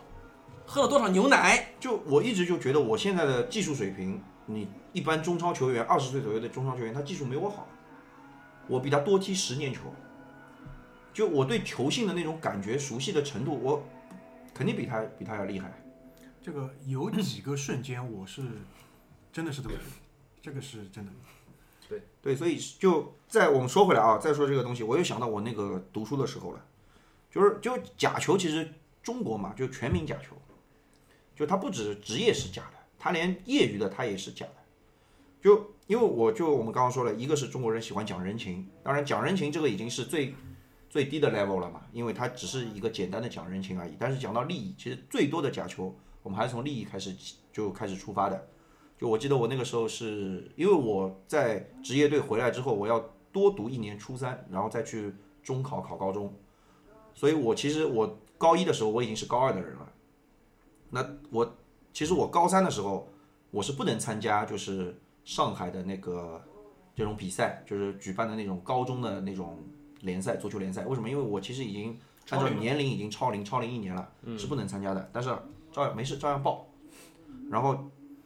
[0.64, 7.68] 喝了多少牛奶，就我一直就觉得我现在的技术水平，你一般中超球员二十岁左右的中超球员，他技术没我好，
[8.66, 9.80] 我比他多踢十年球，
[11.12, 13.86] 就我对球性的那种感觉、熟悉的程度，我
[14.54, 15.70] 肯定比他比他要厉害。
[16.40, 18.42] 这个有几个瞬间我是
[19.32, 19.74] 真的是这么
[20.42, 21.12] 这个是真的。
[21.88, 26.64] 对对，所以就在我们说回来啊，再说这个东西，我又想到我那个读书的时候了，
[27.30, 30.36] 就是就假球，其实中国嘛，就全民假球，
[31.36, 34.54] 就它不止职业是假的，它连业余的它也是假的。
[35.42, 40.34] 就因为我就我们刚刚说了，一个是中国人喜欢讲人情，当然讲人情这个已经是最
[40.88, 43.92] 最低的 level 了嘛，因为它只是一个简单的讲人情而已。
[43.98, 47.14] 但是讲到利益，其实最多的假球，我们还是从利益开始
[47.52, 48.48] 就开始出发的。
[49.02, 55.12] 就我记得我那个时候是因为我在职业队回来之后，我要多读一年初三，然后再去
[55.42, 56.32] 中考考高中，
[57.12, 59.92] 所以我其实我高一的时候我已经是高二的人了。
[60.90, 61.56] 那我
[61.92, 63.08] 其实我高三的时候
[63.50, 66.40] 我是不能参加就是上海的那个
[66.94, 69.58] 这种比赛，就是举办的那种高中的那种
[70.02, 70.86] 联赛，足球联赛。
[70.86, 71.10] 为什么？
[71.10, 71.98] 因为我其实已经
[72.30, 75.36] 按照年龄已经超龄，超龄一年了，是不能参加的，但是
[75.72, 76.68] 照样没事，照样报。
[77.50, 77.76] 然后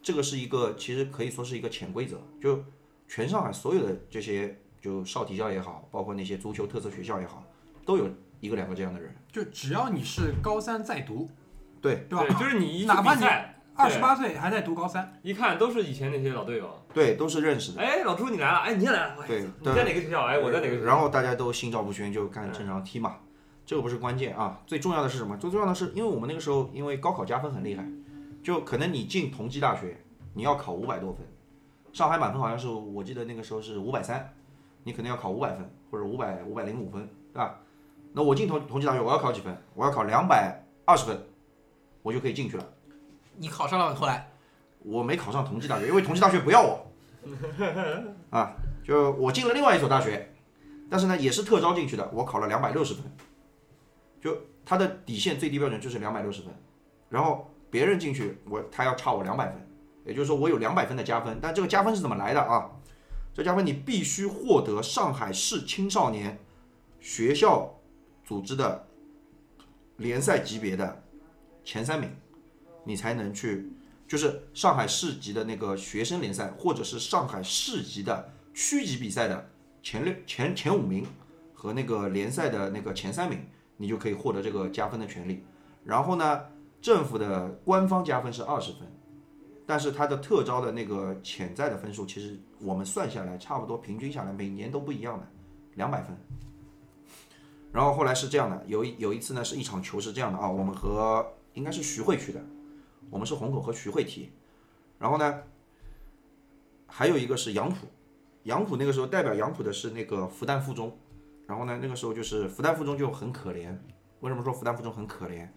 [0.06, 2.62] 这个是一个，其实可以说是一个潜规则，就
[3.08, 7.42] 全上海所有的这些，就少体校也好，包括那些足球特色学校也好，
[7.84, 9.12] 都有一个两个这样的人。
[9.32, 11.28] 就只要你是高三在读，
[11.82, 12.38] 对对吧？
[12.38, 13.26] 就是你一哪怕你
[13.74, 16.70] 二十八岁还在读高三，一看都是以前那些老队友。
[16.94, 17.82] 对，都是认识的。
[17.82, 20.24] 哎，老朱你来了，哎你也来了，哎对你在哪个学校？
[20.24, 20.86] 哎我在哪个学校？
[20.86, 23.16] 然后大家都心照不宣，就干正常踢嘛。
[23.66, 25.36] 这个不是关键啊，最重要的是什么？
[25.36, 27.84] 最重要的是，因为我们那个时候因为高考加分很厉害，
[28.46, 30.00] 就可能你进同济大学，
[30.32, 31.26] 你要考五百多分，
[31.92, 34.32] 上海满分好像是我记得那个时候是五百三，
[34.84, 37.58] 你可能要考五百分或者五百五百零五分，对吧？
[38.12, 39.52] 那我进同同济大学，我要考几分？
[39.74, 41.26] 我要考两百二十分，
[42.02, 42.64] 我就可以进去了。
[43.36, 44.30] 你考上了后来，
[44.78, 46.86] 我没考上同济大学，因为同济大学不要我，
[48.30, 48.54] 啊，
[48.84, 50.32] 就我进了另外一所大学，
[50.88, 53.02] 但是呢也是特招进去的，我考了两百六十分，
[54.20, 56.54] 就它的底线最低标准就是两百六十分，
[57.08, 59.68] 然后别人进去我他要差我两百分，
[60.06, 62.70] 也就是说我有两百分的加分，但这个加分是怎么来的啊？
[63.34, 66.38] 这加分你必须获得上海市青少年
[67.00, 67.78] 学校
[68.24, 68.88] 组织的
[69.98, 71.02] 联赛级别的
[71.62, 72.08] 前三名，
[72.84, 73.70] 你才能去
[74.08, 79.50] 就是上海市级的那个学生联赛，或者是上海市级的区级比赛的
[79.82, 81.06] 前六、前前五名
[81.52, 83.38] 和那个联赛的那个前三名，
[83.76, 85.44] 你就可以获得这个加分的权利。
[85.84, 86.40] 然后呢，
[86.86, 88.82] 政府的官方加分是二十分，
[89.66, 95.26] 但是它的特招的那个潜在的分数，其实我们算下来差不多平均下来每年都不一样的，
[95.74, 96.16] 两百分。
[97.72, 102.40] 然后后来是这样的，有一有一次呢是一场球是这样的啊，我们和应该是徐汇区的。
[103.10, 104.30] 我们是虹口和徐汇踢，
[105.00, 105.42] 然后呢，
[106.86, 107.88] 还有一个是杨浦，
[108.44, 110.96] 杨浦那个时候代表杨浦的是那个复旦附中，
[111.48, 113.76] 然后呢，那个时候就是复旦附中就很可怜。
[114.20, 115.48] 为什么说复旦附中很可怜？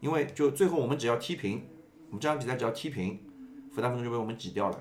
[0.00, 1.64] 因为就最后我们只要踢平，
[2.08, 3.20] 我们这场比赛只要踢平，
[3.72, 4.78] 复旦附中就被我们挤掉了，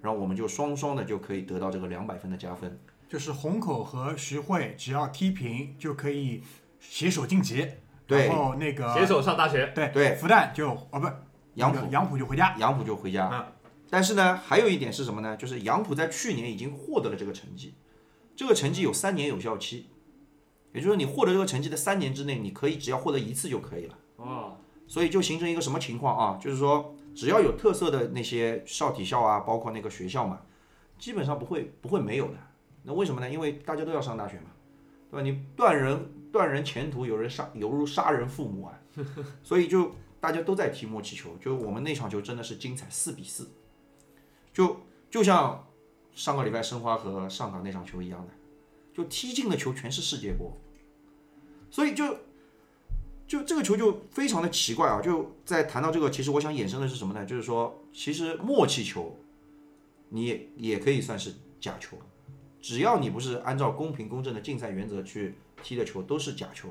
[0.00, 2.78] 然后我们就双双的就可以得到这个两百分的加分。
[3.08, 6.42] 就是虹口和徐汇只要踢平就可以
[6.80, 7.66] 携手晋级，
[8.06, 9.72] 对然后那个携手上大学。
[9.74, 11.06] 对对复旦就哦不
[11.54, 13.30] 杨浦杨浦就回家，杨浦就回家。
[13.32, 13.52] 嗯
[13.88, 15.36] 但是呢，还有一点是什么呢？
[15.36, 17.74] 就是杨浦在去年已经获得了这个成绩，
[18.34, 19.86] 这个成绩有三年有效期，
[20.72, 23.96] 也就是说你获得这个成绩的三年之内，你可以只要获得一次就可以了。
[24.16, 26.38] 哦，所以就形成一个什么情况啊？
[26.40, 30.40] 就是说，只要有特色的那些少体校啊，包括那个学校嘛，
[30.98, 32.34] 基本上不会不会没有的。
[32.82, 33.28] 那为什么呢？
[33.28, 34.50] 因为大家都要上大学嘛，
[35.10, 35.22] 对吧？
[35.22, 38.78] 你断人断人前途，有人杀犹如杀人父母啊，
[39.42, 41.36] 所以就大家都在踢默契球。
[41.40, 43.50] 就我们那场球真的是精彩，四比四，
[44.52, 45.66] 就就像
[46.12, 48.32] 上个礼拜申花和上港那场球一样的，
[48.94, 50.56] 就踢进的球全是世界波，
[51.70, 52.16] 所以就
[53.26, 55.00] 就这个球就非常的奇怪啊！
[55.00, 57.26] 就在谈到这个，其实我想衍生的是什么呢？
[57.26, 59.18] 就是说，其实默契球，
[60.10, 61.96] 你也也可以算是假球，
[62.60, 66.68] 只要你不是按照公平公正的竞赛原则去踢的球，都是假球。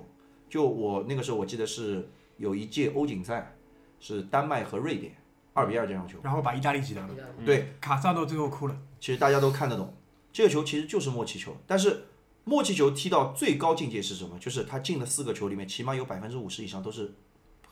[0.50, 3.58] 就我那个时候，我记得是有一届欧锦赛，
[4.00, 5.14] 是丹麦和瑞典
[5.54, 7.14] 二比二这场球，然后把意大利挤掉了，
[7.46, 8.78] 对，卡萨诺最后哭了。
[9.00, 9.94] 其实大家都看得懂，
[10.32, 12.06] 这个球其实就是默契球，但是
[12.46, 14.38] 默契球踢到最高境界是什么？
[14.40, 17.16] 就是他进的四个球里面，起码有百分之五十以上都是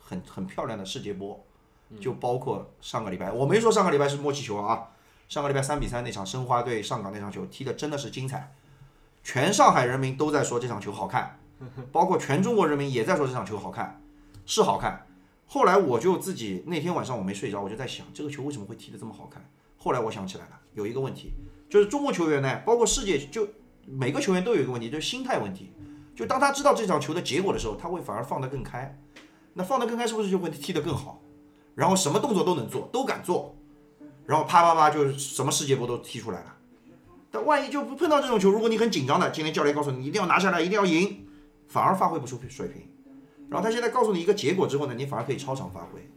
[0.02, 1.46] 很很漂亮的世界波，
[2.02, 4.90] 就包括上个礼拜，我没说上个礼拜是默契球啊，
[5.30, 8.54] 上个礼拜三比三那场申花对上港那场球踢的真的是精彩，
[9.24, 11.40] 全上海人民都在说这场球好看，
[11.94, 14.02] 包括全中国人民也在说这场球好看，
[14.46, 15.06] 是好看。
[15.46, 19.48] 后来我就自己那天晚上我没睡着，我就在想这个球为什么会踢得这么好看。
[19.78, 21.34] 后来我想起来了，有一个问题，
[21.70, 23.48] 就是中国球员呢，包括世界，就
[23.86, 25.72] 每个球员都有一个问题，就是心态问题。
[26.16, 28.98] 就当他知道这场球的结果的时候，他会反而放得更开。
[29.54, 31.22] 那放得更开，是不是就会踢得更好？
[31.76, 33.56] 然后什么动作都能做，都敢做，
[34.26, 36.56] 然后啪啪啪，就是什么世界波都踢出来了。
[37.32, 41.28] 但万一就不碰到这种球，如果你很紧张的，今天教练告诉你一定要拿下来，一定要赢，
[41.68, 42.84] 反而发挥不出水平。
[43.50, 46.08] 然后他现在告诉你一个结果之后呢，你反而可以超常发挥。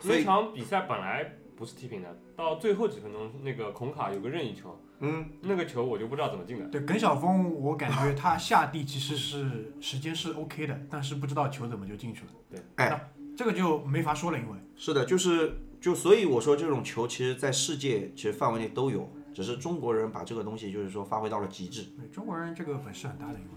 [0.00, 6.66] 所以场比赛本来不是踢平的，到最后几分钟，那个孔卡有个任意球，嗯，那个球我就不知道怎么进的。
[6.66, 12.30] 对，耿晓峰，我感觉他下地其实是时间是 OK 的，但是不知道球怎么就进去了。
[12.50, 23.50] 对，哎这个就没法说了，因为是的，就是就所以我说这种球，其实在世界其实范围内都有，只是中国人把这个东西就是说发挥到了极致，对中国人这个本事很大的，因为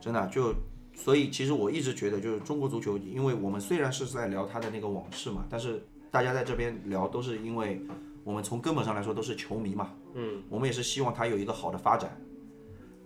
[0.00, 0.54] 真的就。
[0.96, 7.82] 所以其实我一直觉得，就是中国足球，因为我们虽然是在聊他的那个往事嘛，但是大家在这边聊都是因为
[8.24, 12.18] 我们从根本上来说都是球迷嘛，嗯，我们也是希望他有一个好的发展。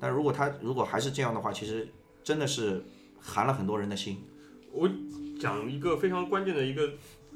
[0.00, 1.88] 但如果他如果还是这样的话，其实
[2.22, 2.84] 真的是
[3.18, 4.24] 寒了很多人的心。
[4.70, 4.88] 我
[5.40, 6.92] 讲一个非常关键的一个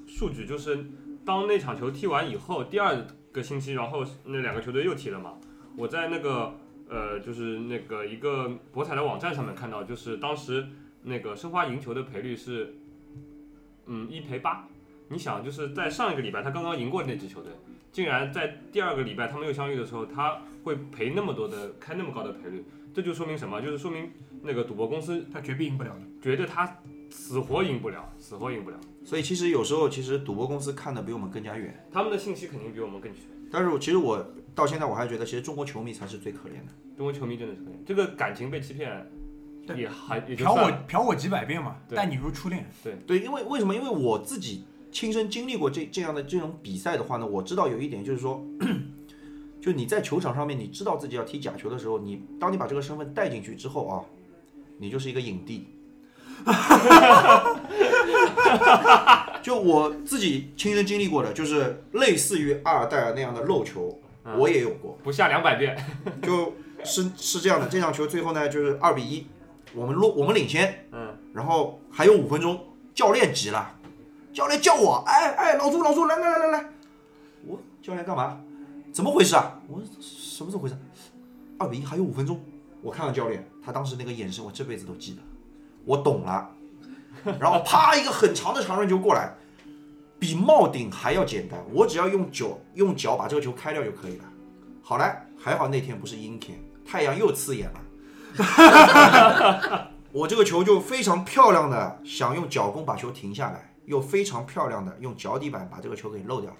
[0.06, 0.84] 数据，就是
[1.24, 5.34] 当那场球踢完以后，第二个星期，然后那两个球队又踢了嘛。
[5.76, 6.54] 我在那个
[6.88, 10.64] 呃，就是那个一个博彩的网站上面看到，就是当时
[11.02, 12.74] 那个申花赢球的赔率是，
[13.86, 14.68] 嗯，一赔八。
[15.08, 17.52] 你想，就是在上一个礼拜他刚刚赢过那支球队，
[17.90, 23.60] 竟然在第二个礼拜他们又相遇的时候，他会赔那么多的，开那么高的赔率，这就说明什么？
[23.60, 24.10] 就是说明
[24.42, 26.00] 那个赌博公司他绝逼赢不了的。
[26.22, 26.78] 觉得他
[27.10, 28.78] 死活赢不了，死活赢不了。
[29.04, 31.84] 所以其实有时候其实赌博公司看的比我们更加远。
[31.92, 33.22] 他们的信息肯定比我们更全。
[33.50, 36.72] 但是我其实我到现在我还觉得，其实中国球迷才是最可怜的。
[36.96, 39.10] 中国球迷真的是可怜，这个感情被欺骗，
[39.76, 40.70] 也还也嫖我。
[40.86, 42.64] 嫖我几百遍嘛，对待你如初恋。
[42.82, 43.74] 对对，因为为什么？
[43.74, 48.44] 因为我自己亲身经历过这这样的这种比赛的话呢，我知道有一点就是说，
[49.60, 54.04] 就你在球场上面，你知道自己要踢假球的时候，你当你把这个身份带进去之后啊，
[54.78, 55.66] 你就是一个影帝。
[59.42, 64.38] 就我自己亲身经历过的，就是类似于阿尔代尔那样的漏球，嗯。
[64.38, 64.98] 我也有过。
[65.02, 65.76] 不下两百遍，
[66.22, 66.52] 就
[66.84, 69.26] 是是这样的，这场球最后呢就是二比一，
[69.74, 72.60] 我们落我们领先，嗯，然后还有五分钟，
[72.94, 73.78] 教练急了，
[74.32, 76.64] 教练叫我，哎哎，老朱老朱来来来来来，
[77.46, 78.40] 我教练干嘛？
[78.92, 79.60] 怎么回事啊？
[79.68, 80.76] 我什么怎么回事？
[81.58, 82.40] 二比一还有五分钟，
[82.80, 85.22] 我看到教练，他当时那个眼神我这辈子都记得，
[85.84, 86.50] 我懂了，
[87.38, 89.34] 然后啪一个很长的长传球过来，
[90.18, 94.24] 比帽顶还要简单，我只要用脚用脚把这个球开掉就可以了。
[94.82, 95.04] 好嘞，
[95.38, 97.80] 还好那天不是阴天，太阳又刺眼了。
[100.12, 106.56] 我这个球就非常漂亮的想用脚弓把球停下来，又非常漂亮的用脚底板把这个球给漏掉了。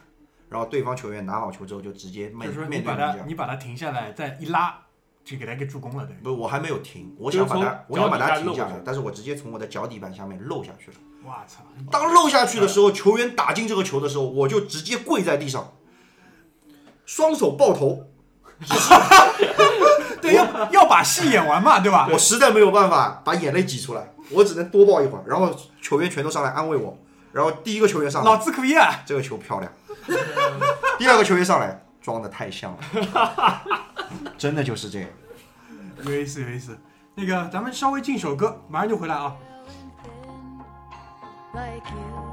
[0.48, 3.18] 然后对方球员拿好球之后就直接面面对把门将。
[3.18, 4.76] 他你把他停下来，再一拉，
[5.24, 6.14] 就给他给助攻了，对。
[6.22, 10.96] 不，我还没有停，我想把它我想把它停下来但是我直接从我的脚底板下面漏下去了。
[11.24, 11.62] 我操！
[11.90, 15.72] 当漏下去的时候，球员打进这个球的时候，我就直接跪在地上，
[17.06, 18.08] 双手抱头，
[20.20, 22.08] 对，要要把戏演完嘛，对吧？
[22.12, 25.24] 我实在没有办法把眼泪挤出来，我只能多抱一会儿。
[25.26, 26.98] 然后球员全都上来安慰我，
[27.32, 29.02] 然后第一个球员上来，老子可以啊！
[29.06, 29.72] 这个球漂亮，
[30.98, 33.62] 第二个球员上来装的太像了，
[34.36, 35.08] 真的就是这样。
[36.04, 36.78] 有意思，有意思。
[37.14, 39.34] 那个，咱们稍微进首歌，马上就回来啊。
[41.54, 42.31] like you.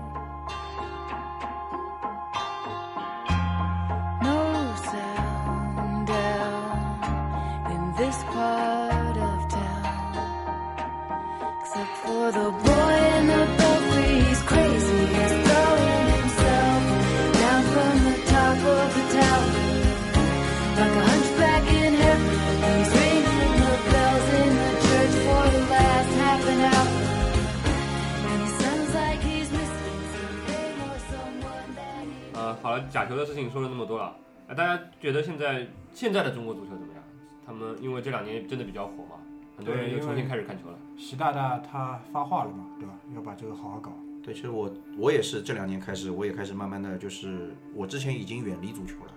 [32.99, 34.13] 假球的事情说了那么多了，
[34.47, 37.01] 呃，大家觉得现在现在的中国足球怎么样？
[37.45, 39.15] 他们因为这两年真的比较火嘛，
[39.55, 40.77] 很多人又重新开始看球了。
[40.97, 42.93] 习大大他发话了嘛，对吧？
[43.15, 43.93] 要把这个好好搞。
[44.21, 49.13] 对，其实我我也是这两年开始，我也开始慢慢的就是，我之前已经远离足球了，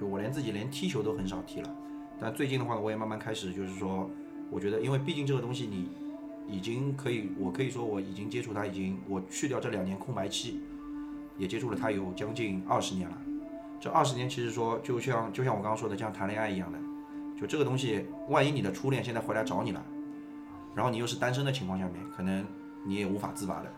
[0.00, 1.76] 就我连自己连踢球都很少踢了。
[2.18, 4.08] 但最近的话呢，我也慢慢开始就是说，
[4.50, 5.90] 我觉得因为毕竟这个东西你
[6.48, 10.62] 已经可以，我可以说我已经接触它，已经我去掉这两年空白期，
[11.36, 13.18] 也接触了它有将近二十年了。
[13.80, 16.78] 这二十年其实说就像就像我刚刚说的，像谈恋爱一样的，
[17.40, 19.82] 就这个东西，万一你的初恋现在回来找你了，
[20.74, 22.44] 然后你又是单身的情况下面，可能
[22.84, 23.72] 你也无法自拔的。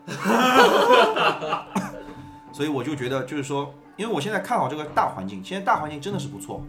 [2.51, 6.63] 所以我就觉得，就是说，因为我现在看好这个大环境，现在大环境真的是不错，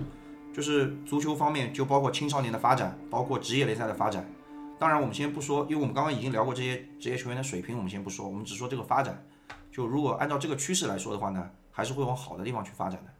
[0.52, 4.28] 就是足球方面，就包括青少年的发展，包括职业联赛的发展。
[4.78, 9.24] 当然，我们先不说，因为我们刚刚已经聊过这些职业球员的水平，我们先不说，我们只说这个发展。
[9.72, 13.10] 就如果按照这个趋势来说的话呢，还是会往好的地方去发展的。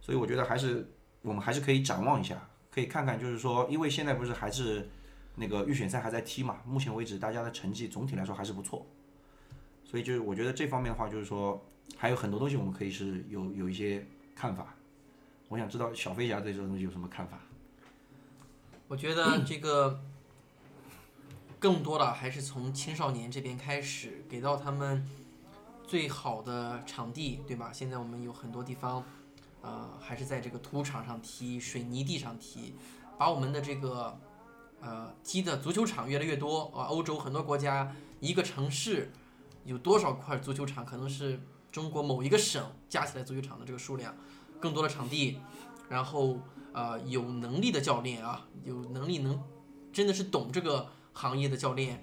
[0.00, 0.90] 所以我觉得还是
[1.22, 4.88] 我们还是可以展望一下，可以看看，就是说，因为现在不是还是
[5.36, 8.86] 那个预选赛还在踢嘛，目前为止大家的成绩总体来说还是不错。
[9.84, 11.64] 所以就是我觉得这方面的话，就是说
[11.96, 14.74] 还有很多东西我们可以是有有一些看法。
[15.48, 17.40] 我想知道小飞侠对这个东西有什么看法？
[18.86, 20.00] 我觉得这个
[21.58, 25.04] 更多的还是从青少年这边开始，给到他们
[25.86, 27.72] 最好的场地，对吧？
[27.72, 29.04] 现在我们有很多地方，
[29.62, 32.74] 呃，还是在这个土场上踢、水泥地上踢，
[33.18, 34.18] 把我们的这个
[34.80, 36.84] 呃踢的足球场越来越多啊。
[36.84, 39.12] 欧洲很多国家一个城市
[39.64, 41.38] 有多少块足球场，可能是
[41.70, 44.14] 中国某一个省加起来足球场的这个数量。
[44.58, 45.38] 更多的场地，
[45.90, 46.38] 然后
[46.72, 49.42] 呃有能力的教练啊，有能力能
[49.92, 52.02] 真的是懂这个行业的教练，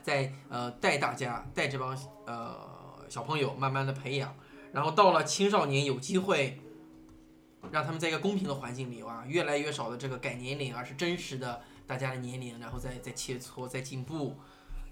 [0.00, 2.56] 在呃带大家带这帮呃
[3.08, 4.32] 小朋友慢慢的培养，
[4.72, 6.60] 然后到了青少年有机会。
[7.70, 14.36] 让他们在一个公平的环境里哇，越来越少的这个改年龄，而是真实的大家的年龄，然后再再切磋、再进步。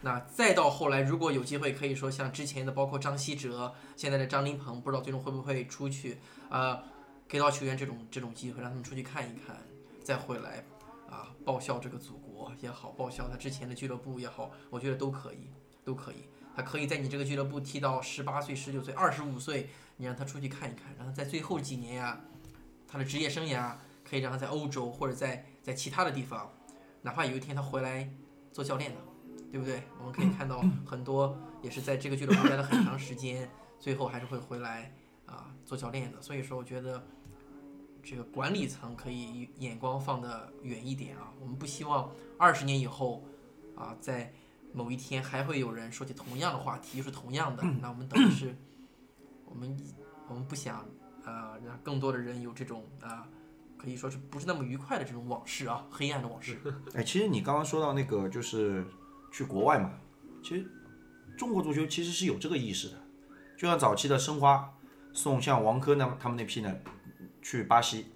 [0.02, 6.18] 那再到后来，如果有机会，可以说像之前的，包括张稀哲，现在的张琳芃，不知道最终会不会出去，
[6.50, 6.82] 呃，
[7.26, 9.56] 给到球员这种这种机会，让他们出去看一看，
[10.04, 10.64] 再回来
[11.10, 15.50] 啊，报效这个祖国也好，报效他之前的俱乐部也好，我觉得都可以，
[15.82, 16.28] 都可以。
[16.54, 22.20] 他可以在你这个俱乐部踢到十八岁、十九岁、二十五岁，你让他出去看一看，然后在最后几年呀、
[22.88, 23.74] 他的职业生涯
[24.04, 26.50] 可以让他在欧洲或者在在其他的地方，
[27.02, 28.08] 哪怕有一天他回来
[28.52, 29.00] 做教练的，
[29.50, 29.82] 对不对？
[29.98, 34.92] 我们可以看到 很多也是在这个俱乐部待了很长时间，最后还是会回来
[35.26, 36.22] 啊做教练的。
[36.22, 37.04] 所以说，我觉得
[38.02, 41.32] 这个管理层可以眼光放得远一点啊。
[41.40, 43.24] 我们不希望二十年以后
[43.74, 44.32] 啊，在
[44.72, 48.56] 某一天还会有人说起同样的话题，又是同样的，那我们等于是
[49.44, 49.76] 我们
[50.28, 50.86] 我们不想。
[51.26, 53.26] 啊，让更多的人有这种啊，
[53.76, 56.56] 可以说是不是那么愉快的这种往事啊，黑暗的往事。
[56.94, 58.86] 哎，其实你刚刚说到那个就是
[59.30, 59.90] 去国外嘛，
[60.42, 60.64] 其实
[61.36, 62.94] 中国足球其实是有这个意识的，
[63.58, 64.72] 就像早期的申花
[65.12, 66.72] 送像王珂那他们那批呢
[67.42, 68.06] 去巴西，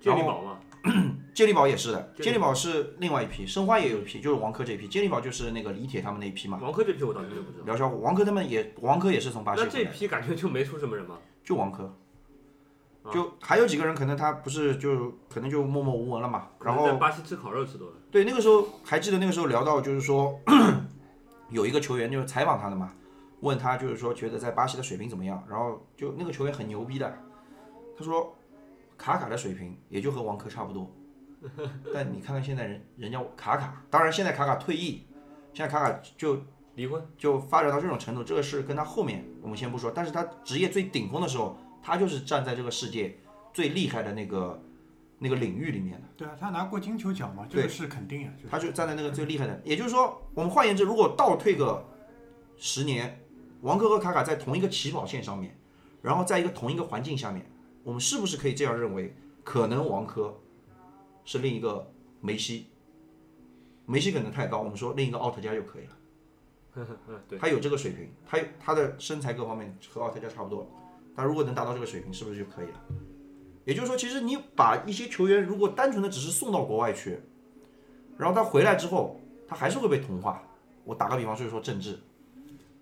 [0.00, 0.60] 健力宝嘛，
[1.34, 7.64] 健力宝也是的，健力宝是另外一批，申花也有一批，就是王珂这一批，健力宝就是那个李铁他们那一批嘛，王珂这批我倒真的不知道。
[7.64, 11.18] 辽小虎，王珂他们也王珂也是从巴西那这批感觉就没出什么人吗？
[11.46, 11.84] 就王珂。
[11.84, 16.48] 啊就还有几个人，可能他不是就可能就默默无闻了嘛。
[16.60, 17.94] 然后在后巴西吃烤肉吃多了。
[18.10, 20.36] 对那个时候还记得那个时候聊到就是说，
[21.48, 22.92] 有一个球员就是采访他的嘛，
[23.42, 27.16] 问他就是说觉得在巴西的水平怎么样，然后就那个球员很牛逼的，
[27.96, 28.34] 他说
[28.98, 30.90] 卡卡的水平也就和王珂差不多，
[31.94, 35.06] 但你看看现在人人家卡卡，当然现在卡卡退役，
[35.52, 36.38] 现在卡卡就
[36.76, 43.18] 离婚，就发展到这种程度，这个是跟他后面我们先不说，但是他职业最顶峰的时候，他就是站在这个世界
[43.52, 44.62] 最厉害的那个
[45.18, 46.08] 那个领域里面的。
[46.16, 48.32] 对啊，他拿过金球奖嘛，这个是肯定啊。
[48.36, 51.84] 就是他就站在那个最厉害的，也就是说，我们换言之，如果倒退个
[52.56, 53.20] 十年，
[53.62, 55.58] 王珂和卡卡在同一个起跑线上面，
[56.02, 57.44] 然后在一个同一个环境下面，
[57.82, 59.14] 我们是不是可以这样认为？
[59.42, 60.34] 可能王珂
[61.24, 61.88] 是另一个
[62.20, 62.66] 梅西，
[63.86, 65.95] 梅西可能太高，我们说另一个奥特加就可以了。
[67.40, 70.70] 他有这个水平，他他的身材各方面和奥特加差不多，
[71.14, 72.80] 他如果能达到这个水平，是不是就可以了？
[73.64, 77.18] 也就是说，其实你把一些球员如果单纯的只是送到国外去，
[78.16, 80.42] 然后他回来之后，他还是会被同化。
[80.84, 81.98] 我打个比方，就是说政治，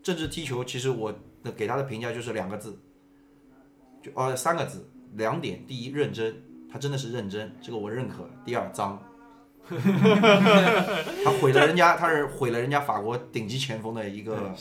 [0.02, 2.78] 政治踢球，其实我的给他的评价就是两个字，
[4.02, 9.02] 就呃三个字，两点：第一，认真，他真的是认真，这个我认可；第二，脏。
[11.24, 14.36] 他毁了人家，他是毁了人家法国顶级前锋的一个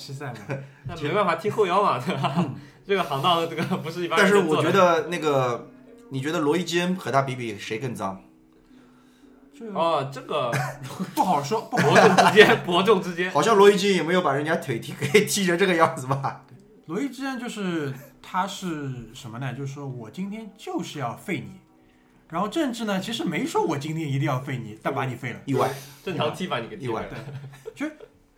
[1.01, 2.45] 没办法踢后腰嘛， 对吧？
[2.87, 4.37] 这个行当这个不是一般但是。
[4.37, 5.69] 我觉得那个，
[6.09, 8.21] 你觉得罗伊基恩和他比比谁更脏？
[9.73, 10.51] 哦，这个
[11.15, 16.45] 不好说，不好伯仲之间，伯仲之间，好像罗伊基恩也没有把人家腿踢给踢成这个样子吧？
[16.87, 19.53] 罗伊之恩就是他是什么呢？
[19.53, 21.61] 就是说我今天就是要废你，
[22.33, 25.39] 然后政治呢，其实没说我今天一定要废你，但把你废了。
[25.45, 25.71] 意外，
[26.03, 27.91] 正常踢把你给踢意外回来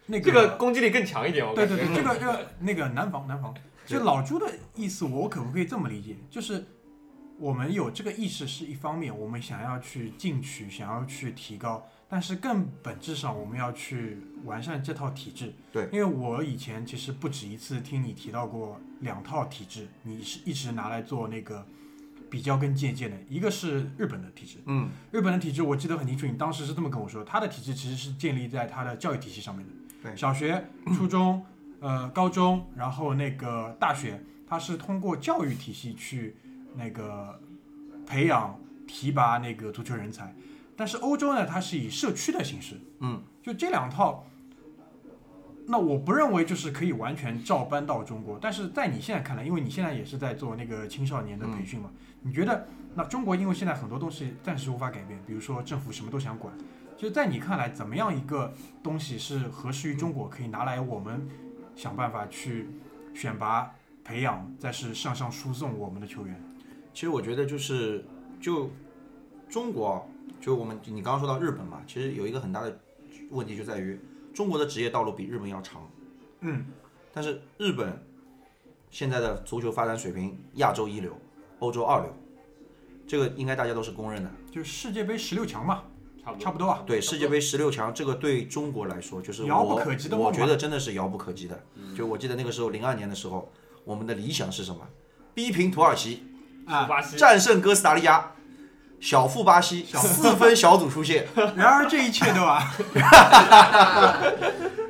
[0.07, 1.77] 那这个攻击力更强一点，我感觉。
[1.77, 6.17] 对对对，这个这个那个南防南防，就老朱的意思，我可不可以这么理解？
[6.29, 6.65] 就是
[7.39, 15.53] 我们有这个意识是一方面，我们想要去进取，想要去提高，但是更本质上我们要去完善这套体制。
[15.71, 21.65] 对，因为我以前其实不止一次听你提到过两套体制，你是一直拿来做那个
[22.35, 29.71] 比较跟借鉴的，一个是日本的体制，嗯，日本的体制我记得很清楚，你当时是这么跟我说，他的体制其实是建立在他的教育体系上面的。
[30.03, 31.41] 对小学、初中、
[31.79, 36.35] 呃高中，然后那个大学，它是通过教育体系去
[36.75, 37.39] 那个
[38.05, 40.35] 培养、提拔那个足球人才。
[40.75, 44.27] 但是欧洲呢，它是以社区的形式，嗯，就这两套。
[45.67, 51.89] 那我不认为就是可以完全照搬到中国，但是在你现在看来，因为你现在也是在做那个青少年的培训嘛，
[52.21, 56.53] 你觉得那中国因为现在很多东西暂时无法改变，比如说政府什么都想管，
[56.95, 58.53] 就在你看来，怎么样一个
[58.83, 61.27] 东西是合适于中国，可以拿来我们
[61.75, 62.69] 想办法去
[63.15, 66.39] 选拔、培养，再是向上输送我们的球员？
[66.93, 68.05] 其实我觉得就是
[68.39, 68.69] 就
[69.49, 70.01] 中国啊，
[70.39, 72.79] 就我们你刚刚说到日本嘛，其实有一个很大的
[73.31, 73.99] 问题就在于
[74.35, 75.89] 中国的职业道路比日本要长，
[76.41, 76.65] 嗯，
[77.13, 78.05] 但是日本
[78.91, 81.17] 现在的足球发展水平亚洲一流，
[81.59, 82.13] 欧洲二流，
[83.07, 84.29] 这个应该大家都是公认的。
[84.51, 85.83] 就是世界杯十六强嘛，
[86.21, 86.43] 差不多。
[86.43, 86.83] 差不多啊。
[86.85, 91.63] 对世界杯十六强，这个对中国来说就是遥不可及的我觉得真的是遥不可及的。
[91.95, 93.49] 就我记得那个时候零二年的时候，
[93.85, 94.85] 我们的理想是什么？
[95.33, 96.23] 逼平土耳其，
[96.65, 98.35] 啊，战胜哥斯达黎加，
[98.99, 101.27] 小负巴西，四分小组出线。
[101.55, 102.73] 然而这一切对吧？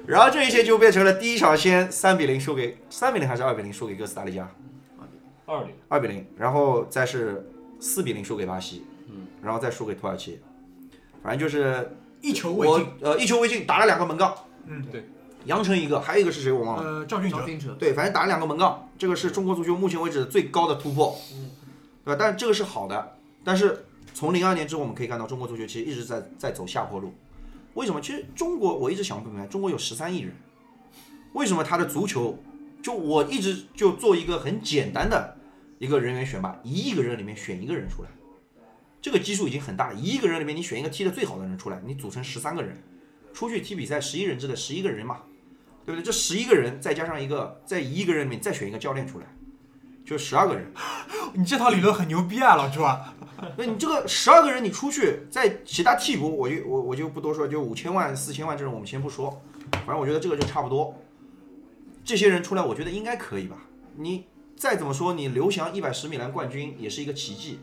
[0.08, 4.48] 然后这一切就变成了第一场先三比零输给三比零还是二比零输给哥斯达黎加，
[5.46, 7.50] 二零，二比零，然后再是
[7.80, 10.40] 四比零输给巴西，嗯，然后再输给土耳其，
[11.24, 12.88] 反正就是一球未我进。
[13.02, 14.36] 呃一球未进，打了两个门杠，
[14.68, 15.10] 嗯，对，
[15.46, 16.84] 杨晨一个，还有一个是谁我忘了。
[16.84, 21.50] 呃，赵俊哲，对，反正打了两个门杠，这个是中国足球目前为止最高的突破，嗯，
[22.06, 22.18] 对吧？
[22.20, 23.86] 但是这个是好的，但是
[24.16, 27.14] 从零二年之后，我们可以看到中国足球其实一直在在走下坡路。
[27.74, 28.00] 为什么？
[28.00, 30.34] 其实中国我一直想不明白，中国有十三亿人，
[31.34, 32.42] 为什么他的足球
[32.82, 35.38] 就我一直就做一个很简单的
[35.80, 38.10] 一个人员选拔，一亿个人里面选一个人出来，
[39.02, 39.96] 这个基数已经很大了。
[39.96, 42.82] 一亿个人里面你选一个踢得最好的人出来，你组成十三个人，
[43.34, 45.24] 出去踢比赛十一人制的十一个人嘛，
[45.86, 46.06] 对不对？
[46.06, 49.26] 这十一个人再加上一个，在一亿个人里面再选一个教练出来，
[50.06, 50.72] 就十二个人。
[51.36, 53.14] 你这套理论很牛逼啊，老朱啊！
[53.58, 60.96] 那你这个十二个人你出去，在其他替补，我就我我就不多说，就五千万、四千万这种我们先不说，反正我觉得这个就差不多。
[62.04, 63.58] 这些人出来，我觉得应该可以吧？
[63.98, 64.26] 你
[64.56, 67.60] 再怎么说，你刘翔一百十米栏冠军也是一个奇迹，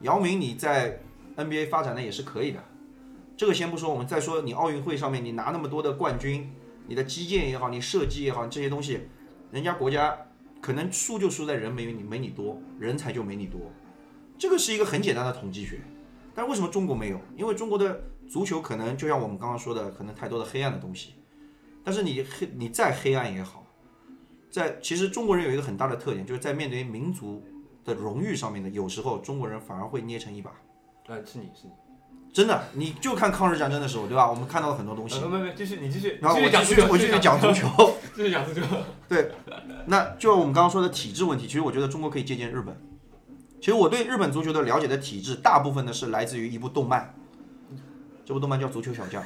[0.00, 1.00] 姚明你在
[1.36, 2.62] NBA 发展的也是可以的。
[3.36, 6.50] 这个先不说，我们再说你奥运会上面你拿那么多的冠军，
[6.86, 9.00] 你的基建也好，你设计也好，这些东西，
[9.50, 10.16] 人家国家
[10.60, 13.60] 可能输就输在人没你没你多，人才就没你多。
[14.42, 15.78] 这个是一个很简单的统计学，
[16.34, 17.20] 但为什么中国没有？
[17.36, 21.14] 因为中国的足球可能就像我们刚刚说的，可能太多的黑暗的东西。
[21.84, 23.64] 但是你黑你再黑暗也好，
[24.50, 27.40] 在其实中国人有一个很大的特点，就是在面对民族
[27.84, 30.50] 的荣誉上面的，有时候中国人反而会捏成一把。
[31.06, 31.70] 呃，是你是你，
[32.32, 34.28] 真的，你就看抗日战争的时候，对吧？
[34.28, 35.28] 我们看到了很多东西呃，。
[35.28, 37.68] 没没，继续你继续，然后我继继续讲足球，我继续讲足球。
[38.16, 38.66] 继续讲足球，
[39.08, 39.30] 对
[39.86, 42.76] 那就我们刚刚说的体制问题，其实我觉得中国可以借鉴日本。
[43.62, 47.14] 其实我对日本足球的了解的体制，大部分呢是来自于一部动漫，
[48.24, 49.22] 这部动漫叫《足球小将》。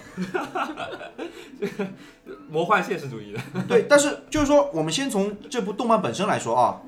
[2.51, 6.83] 魔幻现实主义的， 对，但是就是说，我们先从这部动漫本身来说啊，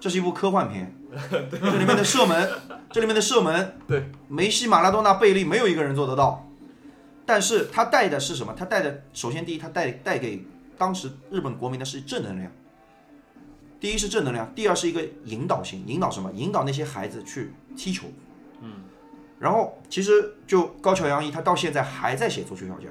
[0.00, 0.90] 这是一部科幻片，
[1.30, 2.50] 这里面的射门，
[2.90, 6.48] 这里面的射门，对，梅西、马拉多纳、贝利没有一个人做得到，
[7.26, 8.54] 但是他带的是什么？
[8.56, 10.42] 他带的首先第一，他带带给
[10.78, 12.50] 当时日本国民的是正能量。
[13.80, 16.30] 第一是正能量，第二是一个引导性，引导什么？
[16.32, 18.06] 引导那些孩子去踢球。
[18.60, 18.82] 嗯，
[19.38, 22.90] 然后其实就高桥洋一，他到现在还在写足球小将，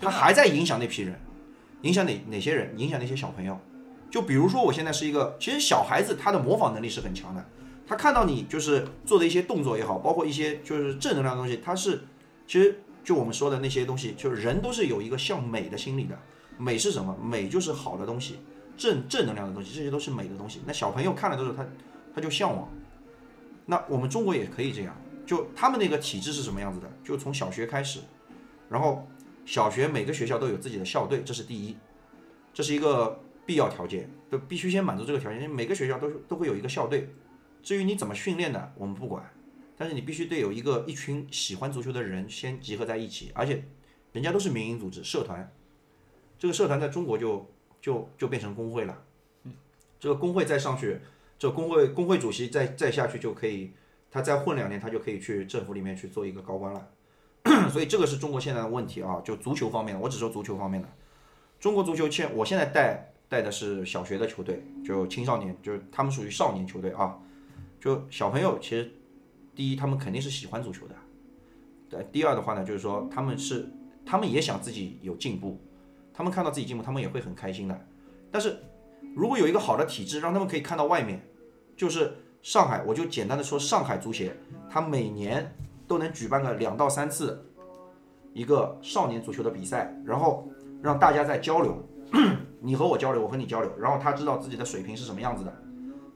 [0.00, 1.18] 他还在影响那批人。
[1.82, 2.78] 影响哪哪些人？
[2.78, 3.58] 影响那些小朋友。
[4.10, 7.46] 就比如说，我现在是一个，其实小孩子他的模仿能力是很强的。
[7.86, 12.02] 他看到你就是做的一些动作也好，包括一些就是正能量的东西，他是
[12.46, 16.18] 其实就我们说的那些东西，就是人都是有一个向美的心理的。
[16.58, 17.16] 美是什么？
[17.22, 18.40] 美就是好的东西，
[18.80, 20.62] 正正能量的东西，这些都是美的东西。
[20.66, 21.66] 那小朋友看了之后，他
[22.14, 22.66] 他就向往。
[23.66, 26.90] 那我们中国也可以这样，就他们那个体制是什么样子的？
[27.04, 28.00] 就从小学开始，
[28.70, 29.06] 然后
[29.44, 31.76] 小学每个学校都有自己的校队，这是第一，
[32.54, 35.42] 这是一个必要条件，就必须先满足这个条件。
[35.42, 37.10] 因为每个学校都都会有一个校队，
[37.62, 39.30] 至于你怎么训练的，我们不管，
[39.76, 43.62] 但是你必须得有一个一群喜欢足球的人先集合在一起，而且
[44.12, 45.52] 人家都是民营组织社团，
[46.38, 47.46] 这个社团在中国就
[47.80, 49.02] 就就变成工会了，
[49.44, 49.52] 嗯
[49.98, 51.00] 这个工会再上去，
[51.38, 53.72] 这工会工会主席再再下去就可以，
[54.10, 56.88] 他再混两年，他就可以去政府里面去做一个高官了。
[57.72, 60.88] 所以这个是中国现在的问题啊，就足球方面的，我只说足球方面的。
[61.58, 67.18] 中国足球现我现在带带的是小学的球队，就青少年，就是他们属于少年球队啊。
[67.80, 68.92] 就小朋友，其实
[69.54, 70.94] 第一他们肯定是喜欢足球的，
[71.88, 72.06] 对。
[72.12, 73.70] 第二的话呢，就是说他们是
[74.04, 75.58] 他们也想自己有进步，
[76.12, 77.86] 他们看到自己进步，他们也会很开心的。
[78.30, 78.58] 但是
[79.14, 81.20] 如果有一个好的体制，让他们可以看到外面，
[81.76, 84.36] 就是上海，我就简单的说上海足协，
[84.68, 85.54] 他每年
[85.86, 87.44] 都能举办个两到三次
[88.32, 90.48] 一个少年足球的比赛，然后
[90.82, 91.82] 让大家在交流，
[92.60, 95.52] 你和我交流，我和你交流，然后他知道自己的水平是什么样子的。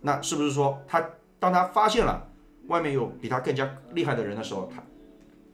[0.01, 2.30] 那是不是说他当他发现了
[2.68, 4.82] 外面有比他更加厉害的人的时候，他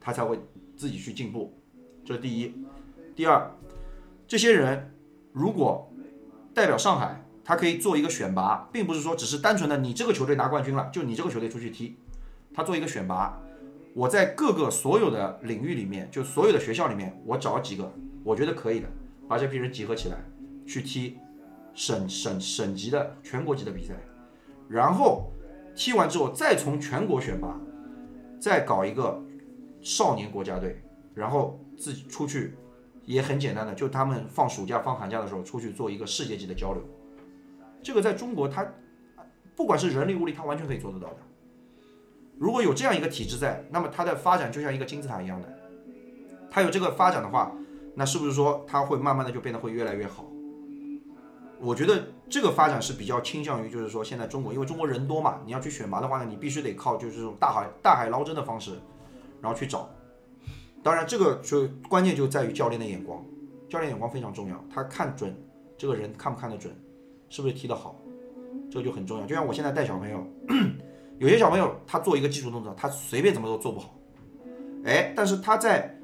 [0.00, 0.38] 他才会
[0.76, 1.52] 自己去进步？
[2.04, 2.54] 这是第一。
[3.16, 3.50] 第二，
[4.30, 4.94] 这些人
[5.32, 5.92] 如果
[6.54, 11.96] 代表上海，他可以做一个选拔，并不是说只是单纯的你这个球队拿冠军了，就你这个球队出去踢，
[12.54, 13.36] 他做一个选拔。
[13.92, 18.86] 我在各个所有的领域里面，就所有的学校里面，我找几个我觉得可以的，
[19.26, 20.16] 把这批人集合起来，
[20.64, 21.18] 去踢
[21.74, 23.94] 省省省级的全国级的比赛，
[24.68, 25.32] 然后
[25.74, 27.58] 踢完之后再从全国选拔，
[28.38, 29.20] 再搞一个
[29.80, 30.80] 少年国家队，
[31.14, 32.54] 然后自己出去，
[33.10, 36.80] 也很简单的，就他们放暑假、放寒假的时候出去做一个世界级的交流。
[37.82, 38.64] 这个在中国，他
[39.56, 41.16] 不管是人力物力，他完全可以做得到的。
[42.38, 45.48] 如果有这样一个体制在，那么它的发展就像一个金字塔一样的，
[46.50, 47.52] 它有这个发展的话，
[47.96, 50.24] 那是不是说它会慢慢的就变得会越来越好？
[51.58, 58.78] 我觉得这个发展是比较倾向于，就是说现在中国，因为中国人多嘛，你要去选拔的话呢，你必须得靠就是这种大海大海捞针的方式，
[59.42, 59.90] 然后去找。
[60.82, 63.24] 当然，这个就关键就在于教练的眼光，
[63.68, 65.34] 教练眼光非常重要，他看准
[65.76, 66.74] 这个人看不看得准，
[67.28, 68.00] 是不是踢得好，
[68.70, 69.26] 这个就很重要。
[69.26, 70.26] 就像我现在带小朋友，
[71.18, 73.94] 有些小朋友他做一个技术动作，他随便怎么都做不好，
[74.84, 75.94] 哎，但是他在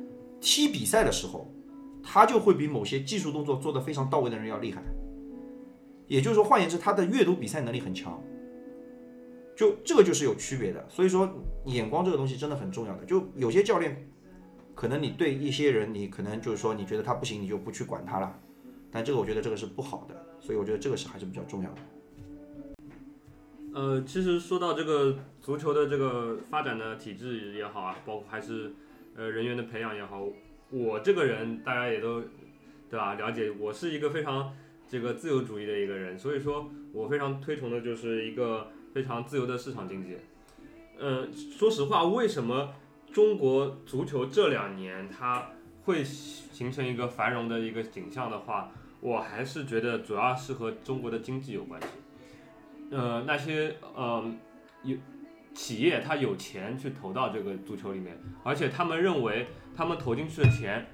[0.41, 1.51] 踢比赛的时候，
[2.03, 4.83] 他就会比某些技术动作做得非常到位的人要厉害。
[6.07, 8.23] 也就是说，换言之，他的阅读比赛能力很强，
[9.57, 10.87] 就这个就是有区别的。
[10.89, 11.29] 所以说，
[11.65, 13.05] 眼光这个东西真的很重要的。
[13.07, 14.09] 就有些教练，
[14.77, 18.39] 可能你对一些人，你可能就是说你觉得他不行，你就不去管他了。
[18.93, 21.79] 但这个我觉得这个是不好的，所以我觉得这个是还是比较重要的。
[23.73, 28.75] 呃，其实说到这个足球的这个发展的体制也好啊，包括还是
[29.15, 30.29] 呃人员的培养也好，
[30.71, 32.21] 我这个人大家也都
[32.91, 34.55] 对吧了解，我是一个非常
[34.87, 40.19] 这个自由主义的一个人，所以说我非常推崇的就是一个非常自由的市场经济。
[40.99, 42.75] 呃，说实话，为什么
[43.13, 45.51] 中国足球这两年它
[45.85, 51.89] 会形成一个繁荣的一个景象的话，我还是觉得主要是和中国的经济有关系。
[52.91, 54.25] 呃，那些呃
[54.83, 54.97] 有
[55.55, 60.87] 企业，他有钱去投到这个足球里面，而且他们认为他们投进去的钱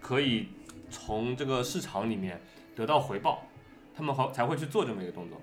[0.00, 0.48] 可以
[0.88, 2.40] 从这个市场里面
[2.76, 3.46] 得到回报，
[3.94, 5.40] 他们好才会去做这么一个动作，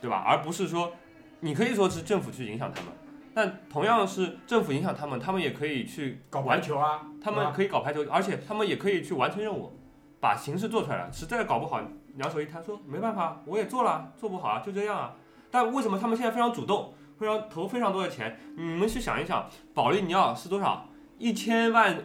[0.00, 0.24] 对吧？
[0.26, 0.92] 而不是说
[1.40, 2.92] 你可以说是政府去影响他们，
[3.38, 9.78] 但同样是政府影响他们，他们也可以去搞完排球啊，他们可以搞排球，而且他们也可以去完成任务，
[10.18, 11.12] 把形式做出来了。
[11.12, 11.80] 实在搞不好，
[12.16, 15.14] 两手一摊说没办法，我也做了，做不好啊，就这样啊。
[15.52, 18.36] 但为什么他们现在非常主动，非常投非常多的钱？
[18.56, 20.88] 你们去想一想，保利尼奥是多少？
[21.16, 21.96] 一千万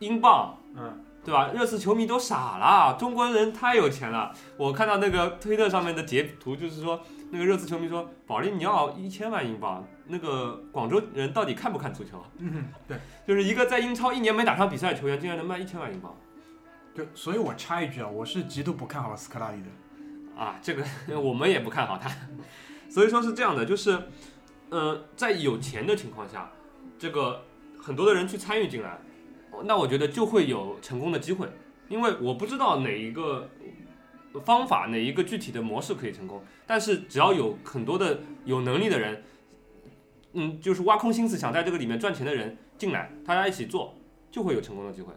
[0.00, 1.50] 英镑，嗯，对吧？
[1.54, 4.32] 热刺球迷都傻了，中国人太有钱了。
[4.56, 7.00] 我看到那个推特上面的截图，就是说
[7.30, 12.22] 那个热刺球迷说，保利尼奥一千万英镑，那个广州人到底看不看足球？
[12.38, 16.14] 嗯，对，就是一个在英超一年没打上比赛的球员，竟然能卖一千万英镑
[16.94, 19.68] 对所以，我插一句啊，我是极度不看好斯科拉里的。
[20.36, 20.58] 啊！
[20.62, 20.84] 这个
[21.20, 22.10] 我们也不看好他。
[22.88, 23.96] 所以说是这样的，就是，
[24.70, 26.50] 呃，在有钱的情况下，
[26.98, 27.44] 这个
[27.78, 28.98] 很多的人去参与进来，
[29.64, 31.46] 那我觉得就会有成功的机会，
[31.88, 33.48] 因为我不知道哪一个
[34.44, 39.24] 方法，哪一个具体的模式可以成功，但是只要有很多的有能力的人，
[40.34, 43.96] 嗯，就是挖空心思想在这个里面赚钱的人进来，大家一起做，
[44.30, 45.12] 就会有成功的机会。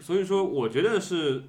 [0.00, 1.44] 所以说，我觉得是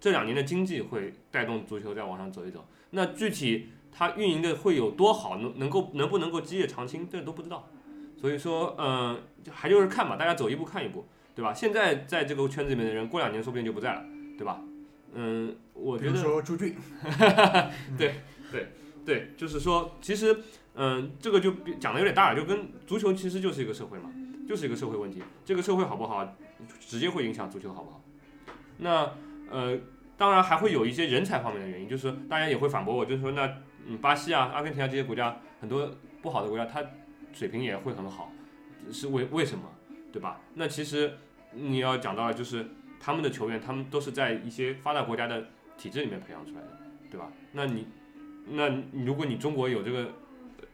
[0.00, 2.66] 这两年的经济会带动足球再往上走一走。
[2.90, 7.68] 那具体它运营的会有多好，能能够能不能够基业长青，这都不知道。
[8.16, 11.52] 所以说，嗯、就还就是看吧，大家走一步看一步，对吧？
[11.52, 14.02] 现在在这个圈子里面的人，过两年说不定就不在了，
[14.36, 14.60] 对吧？
[15.14, 16.76] 嗯，我觉得说朱俊，
[17.96, 18.14] 对
[18.50, 18.68] 对
[19.04, 20.36] 对，就是说，其实，
[20.74, 24.10] 嗯，这个就比讲的有点大了，就跟足球其实就是一个社会嘛，
[24.46, 25.22] 就是一个社会问题。
[25.44, 26.36] 这个社会好不好，
[26.80, 28.02] 直接会影响足球好不好。
[28.78, 29.12] 那
[29.50, 29.78] 呃，
[30.16, 33.50] 当然还会有一些人才方面的原因，就是大家也会反驳我，就是说那
[33.86, 35.90] 嗯，巴西啊、阿根廷啊这些国家，很多
[36.20, 36.84] 不好的国家，它
[37.32, 38.30] 水平也会很好，
[38.92, 39.64] 是为为什么，
[40.12, 40.40] 对吧？
[40.54, 41.14] 那其实
[41.52, 42.66] 你要讲到了就是
[43.00, 45.46] 他们的球员，他们都是在一些发达国家的
[45.76, 46.78] 体制里面培养出来的，
[47.10, 47.30] 对吧？
[47.52, 47.86] 那你
[48.50, 50.10] 那你如果你中国有这个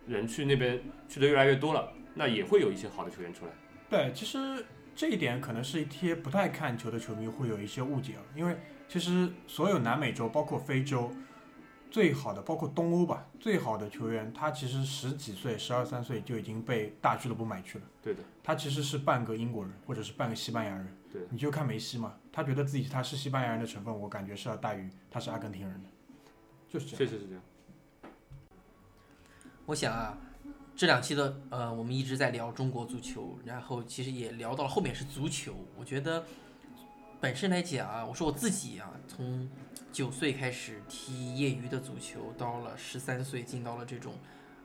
[0.07, 3.53] 人去那边去的越来越多了，那也会有一些好的球员出来。
[3.89, 4.65] 对，其实
[4.95, 8.57] 这一点可能是一些不太看球的球迷会有一些误解啊，因为
[8.89, 11.11] 其实所有南美洲，包括非洲，
[11.91, 17.85] 最好的，包括东欧吧，最好的球员，他其实十几岁、十二三岁就已经被大俱乐部买去了。
[18.03, 20.87] 对的，他其实是半个英国人，或者是半个西班牙人。
[21.15, 25.89] 对你就看梅西嘛，他觉得自己他是西班牙人的成分，我感觉是要大于他是阿根廷人的，
[26.69, 26.99] 就是这样。
[26.99, 27.43] 确实是这样。
[29.67, 30.19] 我想啊，
[30.75, 35.55] 这两期的呃，我们一直在聊中国足球，然后其实也聊到了后面是足球。
[35.79, 36.25] 我觉得
[37.21, 39.49] 本身来讲啊，我说我自己啊，从
[39.93, 44.15] 九岁开始踢业余的足球，到了十三岁进到了这种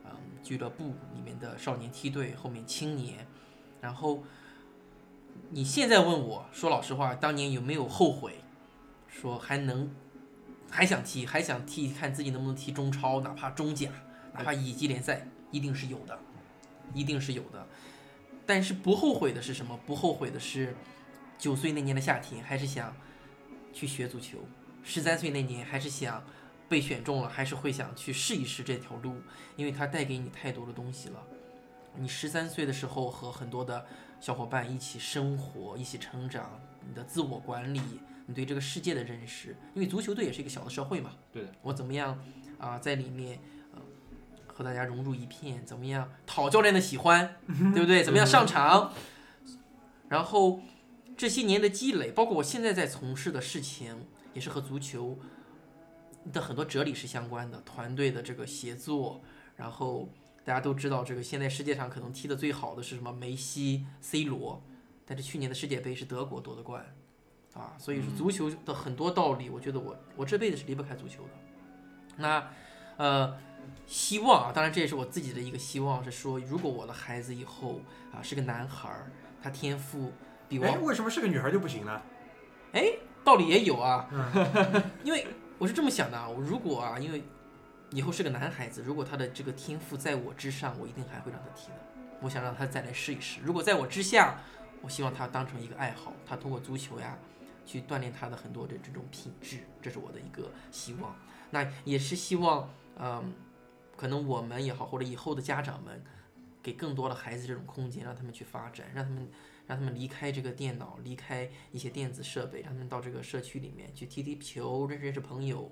[0.04, 3.28] 嗯俱乐部里面的少年梯队，后面青年，
[3.80, 4.24] 然后
[5.52, 8.42] 你现在问我说老实话，当年有没有后悔？
[9.08, 9.92] 说还能
[10.70, 13.90] 还想踢，还想踢，看自己能不能踢中超，哪怕中甲。
[14.34, 16.18] 哪怕乙级联赛一定是有的。
[16.94, 17.68] 一定是有的。
[18.46, 19.80] 但是不后悔的是什么？
[19.86, 20.76] 不后悔的是，
[21.38, 22.96] 九岁那年的夏天还是想
[23.74, 24.40] 去学足球，
[24.84, 26.24] 十三岁那年还是想
[26.68, 29.16] 被选中了，还是会想去试一试这条路，
[29.56, 31.24] 因为它带给你太多的东西了。
[31.96, 33.86] 你十三岁的时候和很多的
[34.20, 37.82] 小伙伴一起生活，一起成长，你的自我管理，
[38.26, 41.12] 你对这个世界的认识，因为足球队也是一个小的社会嘛。
[41.32, 41.52] 对的。
[41.62, 42.20] 我怎么样
[42.58, 43.40] 啊、在里面
[43.74, 43.82] 呃
[44.46, 45.66] 和大家融入一片？
[45.66, 47.38] 怎么样讨教练的喜欢，
[47.74, 48.04] 对不对？
[48.04, 48.94] 怎么样上场？
[50.10, 50.60] 然后
[51.16, 55.18] 这些年的积累，包括我现在在从事的事情，也是和足球
[56.34, 59.22] 的很多哲理是相关的，团队的这个协作，
[59.56, 60.10] 然后
[60.46, 63.12] 大家都知道，这个现在世界上可能踢得最好的是什么？
[63.12, 64.62] 梅西、C 罗，
[65.06, 66.84] 但是去年的世界杯是德国夺的冠，
[67.54, 71.30] 啊，所以说足球的很多道理，我觉得我我这辈子是离不开足球的。
[72.18, 72.52] 那
[72.98, 73.38] 呃，
[73.86, 77.82] 希望啊，当然这也是我自己的一个希望，是说如果我的孩子以后
[78.12, 79.12] 啊是个男孩儿，
[79.42, 80.12] 他天赋
[80.48, 82.02] 比我哎，为什么是个女孩就不行呢？
[83.24, 84.10] 道理也有啊，
[85.04, 85.28] 因为
[85.58, 87.22] 我是这么想的啊，我如果啊，因为
[87.92, 91.78] 以后是个男孩子，如果他的这个天赋在我之上，我一定还会让他踢的。
[92.22, 93.40] 我想让他再来试一试。
[93.44, 94.40] 如果在我之下，
[94.82, 97.18] 我希望他当成一个爱好，他通过足球呀，
[97.66, 101.16] 去锻炼他的很多的这种品质，这是我的一个希望。
[101.50, 103.34] 那也是希望，嗯，
[103.96, 106.04] 可能我们也好，或者以后的家长们，
[106.62, 109.30] 给更多的孩子这种空间，让他们去发展，让他们
[109.66, 115.72] 让他们离开这个电脑，离开一些电子设备，让他们到这个社区里面去踢踢球，认识认识朋友，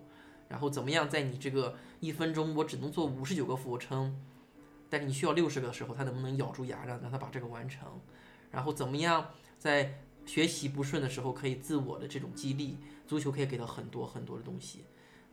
[0.50, 4.16] 然后怎么样在你这个一分钟我只能做五十九个俯卧撑，
[4.90, 8.00] 但是你需要六十个的时候，他能不能咬住牙让让他把这个完成？
[8.52, 12.78] 然后怎么样在学习不顺的时候可以自我的这种激励？
[13.06, 14.84] 足球可以给到很多很多的东西。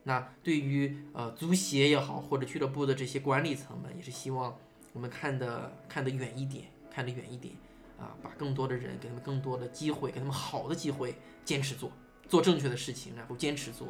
[0.05, 4.57] 那对于呃足协也好，或者俱乐部的这些管理层们，也是希望
[4.93, 7.55] 我们看得看得远一点，看得远一点
[7.99, 11.91] 啊，把更多的人给他们更多的机会，给他们好的机会，坚持做，
[12.29, 13.89] 做正确的事情，然后坚持做。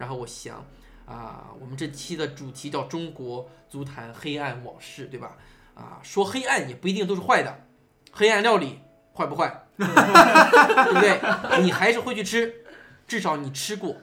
[0.00, 0.64] 然后我想
[1.04, 5.36] 啊，我们这期的主题叫中国足坛黑暗往事，对吧？
[5.74, 7.66] 啊，说黑暗也不一定都是坏的，
[8.10, 8.80] 黑暗料理
[9.14, 9.62] 坏不坏？
[9.76, 11.62] 对不对？
[11.62, 12.64] 你还是会去吃，
[13.06, 13.94] 至少你吃过。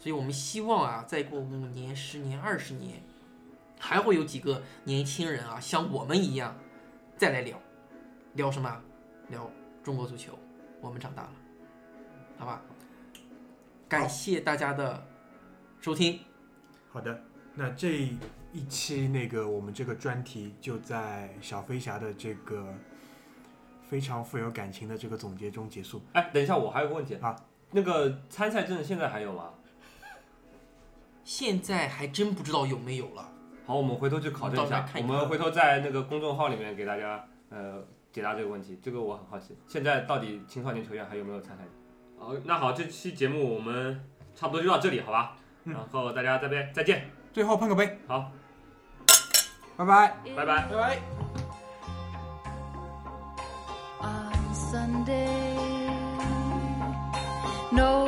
[0.00, 3.00] 所以我们希望啊，再过五年、十年、二十年，
[3.78, 6.56] 还会有几个年轻人啊，像我们一样，
[7.16, 7.56] 再来聊，
[8.34, 8.82] 聊什么？
[9.28, 9.48] 聊
[9.84, 10.36] 中国足球。
[10.80, 11.32] 我们长大了，
[12.36, 12.60] 好吧？
[13.88, 15.06] 感谢大家的
[15.80, 16.20] 收听。
[16.92, 17.22] 好的，
[17.54, 18.08] 那这
[18.52, 22.74] 一期那个我们这个专题就在小飞侠的这个
[23.88, 26.02] 非常富有感情的这个总结中结束。
[26.12, 27.36] 哎，等一下，我还有个问题啊，
[27.70, 29.50] 那个参赛证现在还有吗？
[31.22, 33.30] 现在还真不知道有没有了。
[33.66, 41.72] 好，我们回头去考证一下，我们回头在那个公众号里面给大家呃解答这个问题，这个我很好奇，现在到底青少年球员还有没有参赛证？
[42.18, 45.36] 好，那好，这期节目我们差不多就到这里，好吧？
[45.66, 48.30] 嗯然后大家再见再见，最后碰个杯，好，
[49.76, 50.14] 拜拜。
[50.36, 50.66] 拜拜。
[50.68, 50.98] 拜拜。
[54.00, 55.56] on Sunday.
[57.72, 58.06] No